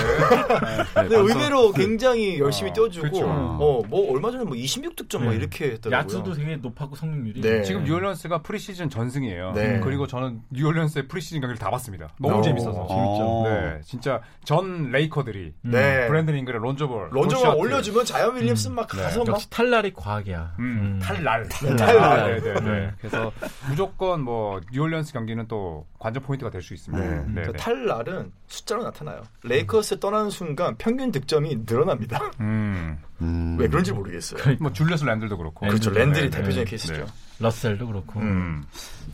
근데 0.94 1.16
의외로 1.16 1.72
굉장히 1.72 2.38
열심히 2.38 2.70
어, 2.70 2.74
뛰어주고, 2.74 3.08
그쵸. 3.10 3.26
어, 3.28 3.82
뭐 3.88 4.12
얼마 4.12 4.30
전에 4.30 4.44
뭐 4.44 4.54
26득점 4.54 5.22
막 5.22 5.30
네. 5.30 5.36
이렇게 5.36 5.72
했더라고요. 5.72 5.98
야투도 6.18 6.34
되게 6.34 6.56
높았고 6.56 6.96
성공률이. 6.96 7.40
네. 7.40 7.62
지금 7.62 7.84
뉴올리언스가 7.84 8.42
프리시즌 8.42 8.90
전승이에요. 8.90 9.52
네. 9.52 9.80
그리고 9.80 10.06
저는 10.06 10.42
뉴올리언스의 10.50 11.08
프리시즌 11.08 11.40
경기를 11.40 11.58
다 11.58 11.70
봤습니다. 11.70 12.08
너무 12.18 12.38
어, 12.38 12.42
재밌어서. 12.42 12.86
재밌죠. 12.86 13.42
네, 13.44 13.80
진짜 13.84 14.20
전 14.44 14.90
레이커들이 14.90 15.52
음. 15.64 15.70
네. 15.70 16.06
브랜든 16.08 16.36
잉그램 16.36 16.60
론조볼, 16.60 17.10
굿샷들. 17.10 17.58
올려주면 17.60 18.04
자이언 18.04 18.36
윌리엄슨 18.36 18.74
막 18.74 18.88
네. 18.88 19.02
가서 19.02 19.20
막 19.20 19.28
역시 19.28 19.48
탈랄이 19.50 19.92
과학이야. 19.94 20.54
음, 20.58 20.64
음. 20.64 20.98
탈랄. 21.02 21.48
탈랄. 21.48 21.98
아, 21.98 22.26
네, 22.26 22.40
네, 22.40 22.54
네. 22.54 22.60
네. 22.60 22.90
그래서 22.98 23.32
무조건 23.68 24.20
뭐 24.22 24.60
뉴올리언스 24.72 25.12
경기는 25.12 25.46
또 25.48 25.86
관전 25.98 26.22
포인트가 26.22 26.50
될 26.50 26.64
수 26.64 26.72
있습니다. 26.74 27.04
네. 27.04 27.24
네, 27.28 27.42
그 27.42 27.52
네. 27.52 27.58
탈랄은 27.58 28.32
숫자로 28.46 28.82
나타나요. 28.84 29.13
레이커스 29.42 30.00
떠나는 30.00 30.30
순간 30.30 30.76
평균 30.76 31.12
득점이 31.12 31.60
늘어납니다. 31.66 32.30
음, 32.40 32.98
음. 33.20 33.56
왜 33.58 33.68
그런지 33.68 33.92
모르겠어요. 33.92 34.56
뭐 34.60 34.72
줄리어스 34.72 35.04
랜들도 35.04 35.36
그렇고. 35.36 35.66
그렇죠. 35.66 35.92
네, 35.92 36.00
랜들이 36.00 36.30
네, 36.30 36.36
대표적인 36.38 36.64
네. 36.64 36.70
케이스죠. 36.70 36.94
네. 36.94 37.06
러셀도 37.40 37.86
그렇고. 37.86 38.20
음. 38.20 38.64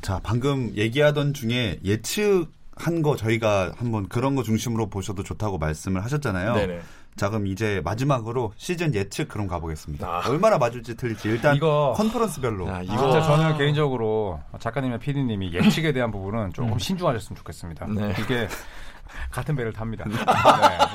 자, 0.03 0.21
방금 0.23 0.73
얘기하던 0.77 1.35
중에 1.35 1.81
예측한 1.85 3.03
거 3.03 3.17
저희가 3.17 3.73
한번 3.77 4.09
그런 4.09 4.35
거 4.35 4.43
중심으로 4.43 4.89
보셔도 4.91 5.23
좋다고 5.23 5.59
말씀을 5.59 6.05
하셨잖아요. 6.05 6.55
네네. 6.55 6.81
자, 7.17 7.29
그럼 7.29 7.47
이제 7.49 7.83
마지막으로 7.85 8.53
시즌 8.57 8.95
예측 8.95 9.29
그럼 9.29 9.47
가보겠습니다. 9.47 10.07
아. 10.07 10.23
얼마나 10.29 10.59
맞을지 10.59 10.97
틀릴지 10.97 11.29
일단 11.29 11.57
이거 11.57 11.93
컨퍼런스별로. 11.97 12.69
야, 12.69 12.81
진짜 12.83 12.95
이거 12.95 13.21
저는 13.21 13.59
개인적으로 13.59 14.41
작가님과 14.59 14.99
PD님이 14.99 15.53
예측에 15.53 15.93
대한 15.93 16.11
부분은 16.11 16.53
조금 16.53 16.79
신중하셨으면 16.79 17.37
좋겠습니다. 17.37 17.87
네. 17.89 18.15
이게 18.21 18.49
같은 19.31 19.55
배를 19.57 19.73
탑니다. 19.73 20.05
네, 20.07 20.15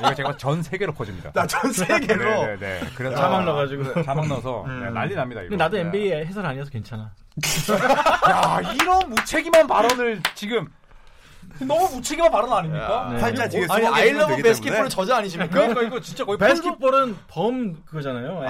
이거 0.00 0.14
제가 0.14 0.36
전 0.36 0.62
세계로 0.62 0.92
퍼집니다. 0.92 1.32
나 1.32 1.46
전 1.46 1.72
세계로 1.72 2.24
네, 2.24 2.56
네, 2.58 2.80
네. 2.80 2.80
그래서 2.94 3.16
자막 3.16 3.44
넣어가지고. 3.44 4.02
자막 4.02 4.26
넣어서 4.28 4.64
네, 4.68 4.90
난리 4.90 5.14
납니다. 5.14 5.40
이거. 5.42 5.50
근데 5.50 5.56
나도 5.64 5.76
네. 5.76 5.82
NBA 5.82 6.24
해설 6.26 6.44
아니어서 6.44 6.70
괜찮아. 6.70 7.10
야 8.30 8.60
이런 8.72 9.08
무책임한 9.10 9.66
발언을 9.66 10.20
지금 10.34 10.66
너무 11.60 11.88
무책임한 11.96 12.30
발언 12.30 12.52
아닙니까? 12.52 13.08
네. 13.12 13.18
살짝 13.20 13.50
지금 13.50 13.70
아니 13.70 13.84
숨어 13.84 13.94
계시면 13.94 13.94
아이러브 13.94 14.30
되기 14.32 14.42
베스켓볼은 14.42 14.74
때문에. 14.76 14.88
저자 14.88 15.16
아니십니까? 15.18 15.52
그러니까 15.54 15.82
이거 15.82 16.00
진짜 16.00 16.24
거의 16.24 16.38
바스켓볼은 16.38 17.16
범 17.28 17.76
그거잖아요. 17.84 18.42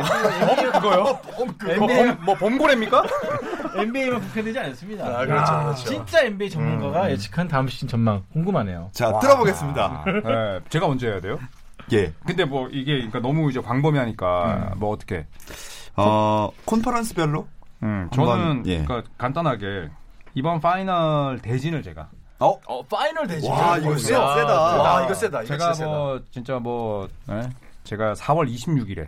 범 0.46 0.72
그거요? 0.72 1.02
뭐, 1.36 1.86
범, 1.86 2.18
뭐 2.24 2.34
범고래입니까? 2.36 3.02
NBA만 3.82 4.20
국한되지 4.20 4.58
않습니다. 4.58 5.04
아, 5.06 5.26
그렇죠, 5.26 5.52
야, 5.52 5.62
그렇죠. 5.64 5.84
진짜 5.84 6.22
NBA 6.22 6.50
전문가가 6.50 7.10
예측한 7.10 7.48
다음 7.48 7.68
시즌 7.68 7.88
전망 7.88 8.22
궁금하네요. 8.32 8.90
자, 8.92 9.08
와. 9.10 9.20
들어보겠습니다. 9.20 10.04
네, 10.06 10.60
제가 10.68 10.88
먼저 10.88 11.08
해야 11.08 11.20
돼요? 11.20 11.38
예. 11.92 12.12
근데 12.24 12.44
뭐 12.44 12.68
이게 12.70 12.94
그러니까 12.96 13.20
너무 13.20 13.48
이제 13.50 13.60
광범위하니까 13.60 14.74
뭐 14.76 14.90
어떻게? 14.90 15.26
어, 15.96 16.50
콘퍼런스별로? 16.64 17.46
음, 17.82 18.08
저는 18.12 18.64
예. 18.66 18.84
그러니까 18.84 19.08
간단하게 19.18 19.88
이번 20.34 20.60
final 20.60 21.40
대진을 21.40 21.82
제가 21.82 22.08
어? 22.38 22.58
어 22.66 22.82
final 22.82 23.26
대진. 23.26 23.48
와, 23.48 23.78
이거 23.78 23.90
벌써. 23.90 24.06
세다, 24.06 24.34
세다. 24.34 24.60
와 24.60 25.04
이거 25.04 25.14
세다. 25.14 25.42
이거 25.42 25.46
제가 25.48 25.72
진짜 25.72 25.86
뭐 25.88 26.20
진짜 26.30 26.58
뭐 26.58 27.08
예? 27.30 27.48
제가 27.84 28.14
4월 28.14 28.52
26일에 28.52 29.06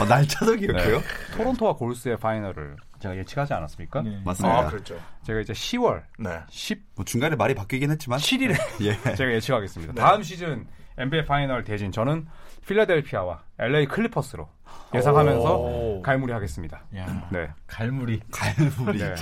어, 0.00 0.04
날짜도 0.04 0.56
기억해요? 0.56 1.00
토론토와 1.36 1.74
골스의 1.74 2.16
final을 2.18 2.76
제가 3.02 3.16
예측하지 3.16 3.52
않았습니까? 3.54 4.02
네. 4.02 4.20
맞습니다. 4.24 4.58
아 4.58 4.66
그렇죠. 4.68 4.96
제가 5.24 5.40
이제 5.40 5.52
10월 5.52 6.02
네. 6.20 6.30
17일에 6.48 6.80
뭐 6.94 7.04
중간에 7.04 7.34
말이 7.36 7.54
바뀌긴 7.54 7.90
했지만. 7.90 8.18
예. 8.82 9.14
제가 9.14 9.32
예측하겠습니다. 9.32 9.92
네. 9.94 10.00
다음 10.00 10.22
시즌 10.22 10.66
NBA 10.98 11.24
final 11.24 11.64
대진 11.64 11.90
저는 11.90 12.26
필라델피아와 12.66 13.42
LA 13.58 13.86
클리퍼스로 13.86 14.48
예상하면서 14.94 15.56
오. 15.58 16.02
갈무리 16.02 16.32
하겠습니다. 16.32 16.84
야, 16.96 17.28
네. 17.32 17.48
갈무리. 17.66 18.20
갈무리. 18.30 18.98
네. 18.98 19.14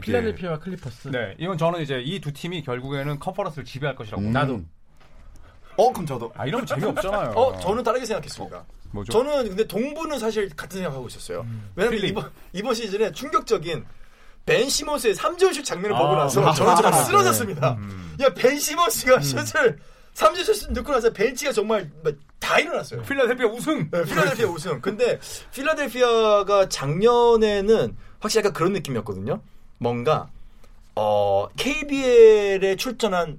필라델피아와 0.00 0.58
클리퍼스. 0.58 1.08
네, 1.08 1.34
이건 1.38 1.58
저는 1.58 1.80
이제 1.82 2.00
이 2.00 2.20
두 2.20 2.32
팀이 2.32 2.62
결국에는 2.62 3.18
컨퍼런스를 3.18 3.64
지배할 3.64 3.94
것이라고. 3.96 4.22
음. 4.22 4.32
나도. 4.32 4.60
어, 5.76 5.92
그럼 5.92 6.06
저도. 6.06 6.32
아 6.36 6.46
이러면 6.46 6.64
재미없잖아요. 6.64 7.30
어 7.32 7.58
저는 7.58 7.82
다르게 7.84 8.06
생각했습니다. 8.06 8.64
뭐죠? 8.90 9.12
저는 9.12 9.48
근데 9.48 9.66
동부는 9.66 10.18
사실 10.18 10.48
같은 10.50 10.78
생각하고 10.78 11.06
있었어요. 11.08 11.46
왜냐면 11.74 11.98
필립. 11.98 12.10
이번, 12.10 12.30
이번 12.52 12.74
시즌에 12.74 13.12
충격적인 13.12 13.84
벤 14.44 14.68
시몬스의 14.68 15.14
3점슛 15.14 15.64
장면을 15.64 15.96
아, 15.96 15.98
보고 15.98 16.14
나서 16.14 16.46
아, 16.46 16.52
저는 16.52 16.76
정말 16.76 16.94
아, 16.94 17.04
쓰러졌습니다. 17.04 17.72
음. 17.74 18.16
야, 18.20 18.32
벤 18.32 18.58
시몬스가 18.58 19.20
슛을 19.20 19.78
3점슛 20.14 20.72
넣고 20.72 20.92
나서 20.92 21.12
벤치가 21.12 21.52
정말 21.52 21.90
막다 22.02 22.60
일어났어요. 22.60 23.02
필라델피아 23.02 23.48
우승. 23.48 23.90
네, 23.90 24.04
필라델피아 24.04 24.48
우승. 24.48 24.80
근데 24.80 25.18
필라델피아가 25.52 26.68
작년에는 26.68 27.96
확실히 28.20 28.40
약간 28.40 28.52
그런 28.54 28.72
느낌이었거든요. 28.72 29.42
뭔가 29.78 30.30
어 30.94 31.48
KBL에 31.56 32.76
출전한 32.76 33.38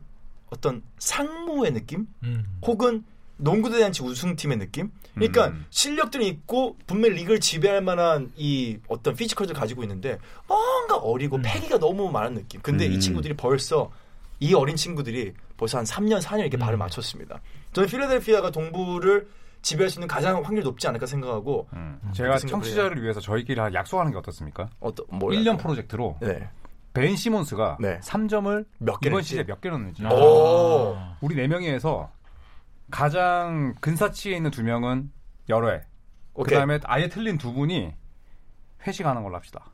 어떤 0.49 0.83
상무의 0.99 1.73
느낌? 1.73 2.07
음. 2.23 2.45
혹은 2.61 3.03
농구 3.37 3.69
대잔치 3.69 4.03
우승팀의 4.03 4.57
느낌? 4.57 4.91
그러니까 5.19 5.47
음. 5.47 5.65
실력들이 5.69 6.27
있고 6.27 6.77
분명히 6.87 7.15
리그를 7.15 7.39
지배할 7.39 7.81
만한 7.81 8.31
이 8.35 8.77
어떤 8.87 9.15
피지컬들 9.15 9.55
가지고 9.55 9.83
있는데 9.83 10.17
뭔가 10.47 10.97
어리고 10.97 11.39
패기가 11.41 11.79
너무 11.79 12.11
많은 12.11 12.35
느낌. 12.35 12.61
근데 12.61 12.87
음. 12.87 12.93
이 12.93 12.99
친구들이 12.99 13.35
벌써 13.35 13.91
이 14.39 14.53
어린 14.53 14.75
친구들이 14.75 15.33
벌써 15.57 15.79
한 15.79 15.85
3년, 15.85 16.21
4년 16.21 16.41
이렇게 16.41 16.57
발을 16.57 16.77
맞췄습니다. 16.77 17.41
저는 17.73 17.89
필라델피아가 17.89 18.51
동부를 18.51 19.27
지배할 19.61 19.89
수 19.89 19.99
있는 19.99 20.07
가장 20.07 20.43
확률 20.43 20.63
높지 20.63 20.87
않을까 20.87 21.05
생각하고 21.05 21.67
음. 21.73 21.99
제가 22.13 22.37
청취자를 22.37 23.01
위해서 23.01 23.19
저희끼리 23.19 23.59
약속하는 23.73 24.11
게 24.11 24.17
어떻습니까? 24.17 24.69
어떤 24.79 25.05
뭐 25.09 25.31
1년 25.31 25.57
프로젝트로 25.57 26.17
네. 26.21 26.47
벤 26.93 27.15
시몬스가 27.15 27.77
네. 27.79 27.99
3점을 27.99 28.65
몇 28.79 28.99
이번? 29.05 29.21
시즌에 29.21 29.43
몇개 29.43 29.69
넣는지. 29.69 30.03
우리 31.21 31.35
네 31.35 31.47
명이 31.47 31.67
해서 31.67 32.11
가장 32.91 33.75
근사치에 33.81 34.35
있는 34.35 34.51
두 34.51 34.63
명은 34.63 35.11
여러 35.49 35.69
해. 35.71 35.81
오케이. 36.33 36.53
그다음에 36.53 36.79
아예 36.85 37.09
틀린 37.09 37.37
두 37.37 37.53
분이 37.53 37.93
회식하는 38.85 39.23
걸로 39.23 39.35
합시다. 39.35 39.65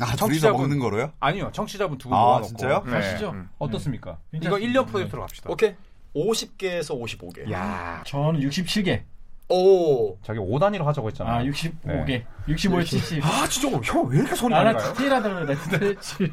아, 0.00 0.14
청취자분- 0.16 0.52
먹는 0.58 0.78
거로요? 0.78 1.12
아니요, 1.18 1.50
청취자분 1.52 1.98
두분 1.98 2.16
아, 2.16 2.20
모아놓고. 2.22 2.46
진짜요? 2.48 2.82
네. 2.86 2.90
가시죠. 2.92 3.30
음. 3.30 3.48
어떻습니까? 3.58 4.18
이거 4.32 4.42
괜찮습니다. 4.50 4.80
1년 4.80 4.86
프로젝트로 4.86 5.22
갑시다. 5.22 5.50
오케이. 5.50 5.74
50개에서 6.14 7.00
55개. 7.00 7.50
야, 7.52 8.02
저는 8.06 8.40
67개. 8.40 9.02
오. 9.50 10.18
자기 10.22 10.38
5단위로 10.38 10.84
하자고 10.84 11.08
했잖아. 11.08 11.36
아, 11.38 11.42
65개. 11.42 12.24
65에 12.48 12.84
70. 12.84 13.24
아, 13.24 13.46
진짜 13.48 13.76
형 13.82 14.06
왜 14.08 14.18
이렇게 14.18 14.34
손이 14.34 14.54
아, 14.54 14.62
많이 14.62 14.76
나 14.76 14.78
가요? 14.82 14.92
디테일하다고 14.92 15.34
그래. 15.34 15.54
나 15.54 15.60
디테일. 15.62 16.32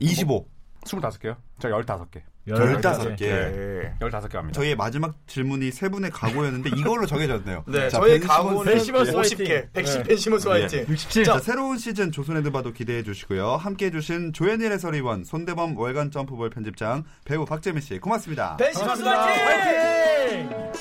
25. 0.00 0.46
25개요? 0.84 1.36
저 1.58 1.68
15개. 1.68 2.22
15개. 2.48 3.18
네. 3.20 3.94
15개 4.00 4.34
합니다. 4.34 4.52
저희의 4.52 4.74
마지막 4.76 5.14
질문이 5.26 5.70
세 5.70 5.88
분의 5.88 6.10
각오였는데 6.10 6.70
이걸로 6.76 7.06
정해졌네요. 7.06 7.64
네, 7.68 7.88
자, 7.88 8.00
저의 8.00 8.18
벤 8.18 8.28
각오는 8.28 8.78
시몬스. 8.78 9.12
시몬스 9.12 9.34
예. 9.40 9.44
50개. 9.44 9.72
110 9.72 9.98
네. 9.98 10.02
벤시몬스 10.08 10.48
화이팅. 10.48 10.86
67. 10.88 11.24
자, 11.24 11.38
새로운 11.38 11.78
시즌 11.78 12.10
조선의 12.10 12.42
느바도 12.42 12.72
기대해 12.72 13.02
주시고요. 13.02 13.52
함께 13.56 13.86
해 13.86 13.90
주신 13.90 14.32
조현일 14.32 14.72
해설위원, 14.72 15.24
손대범 15.24 15.76
월간 15.76 16.10
점프볼 16.10 16.50
편집장, 16.50 17.04
배우 17.24 17.44
박재민 17.44 17.80
씨, 17.80 17.98
고맙습니다. 17.98 18.56
벤시몬스 18.56 19.02
화이팅! 19.02 20.50
화이팅! 20.50 20.72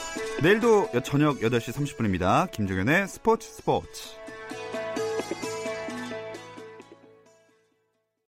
내일도 0.41 0.89
저녁 1.03 1.39
8시 1.39 1.71
30분입니다. 1.73 2.49
김종현의 2.51 3.07
스포츠 3.07 3.47
스포츠. 3.47 4.21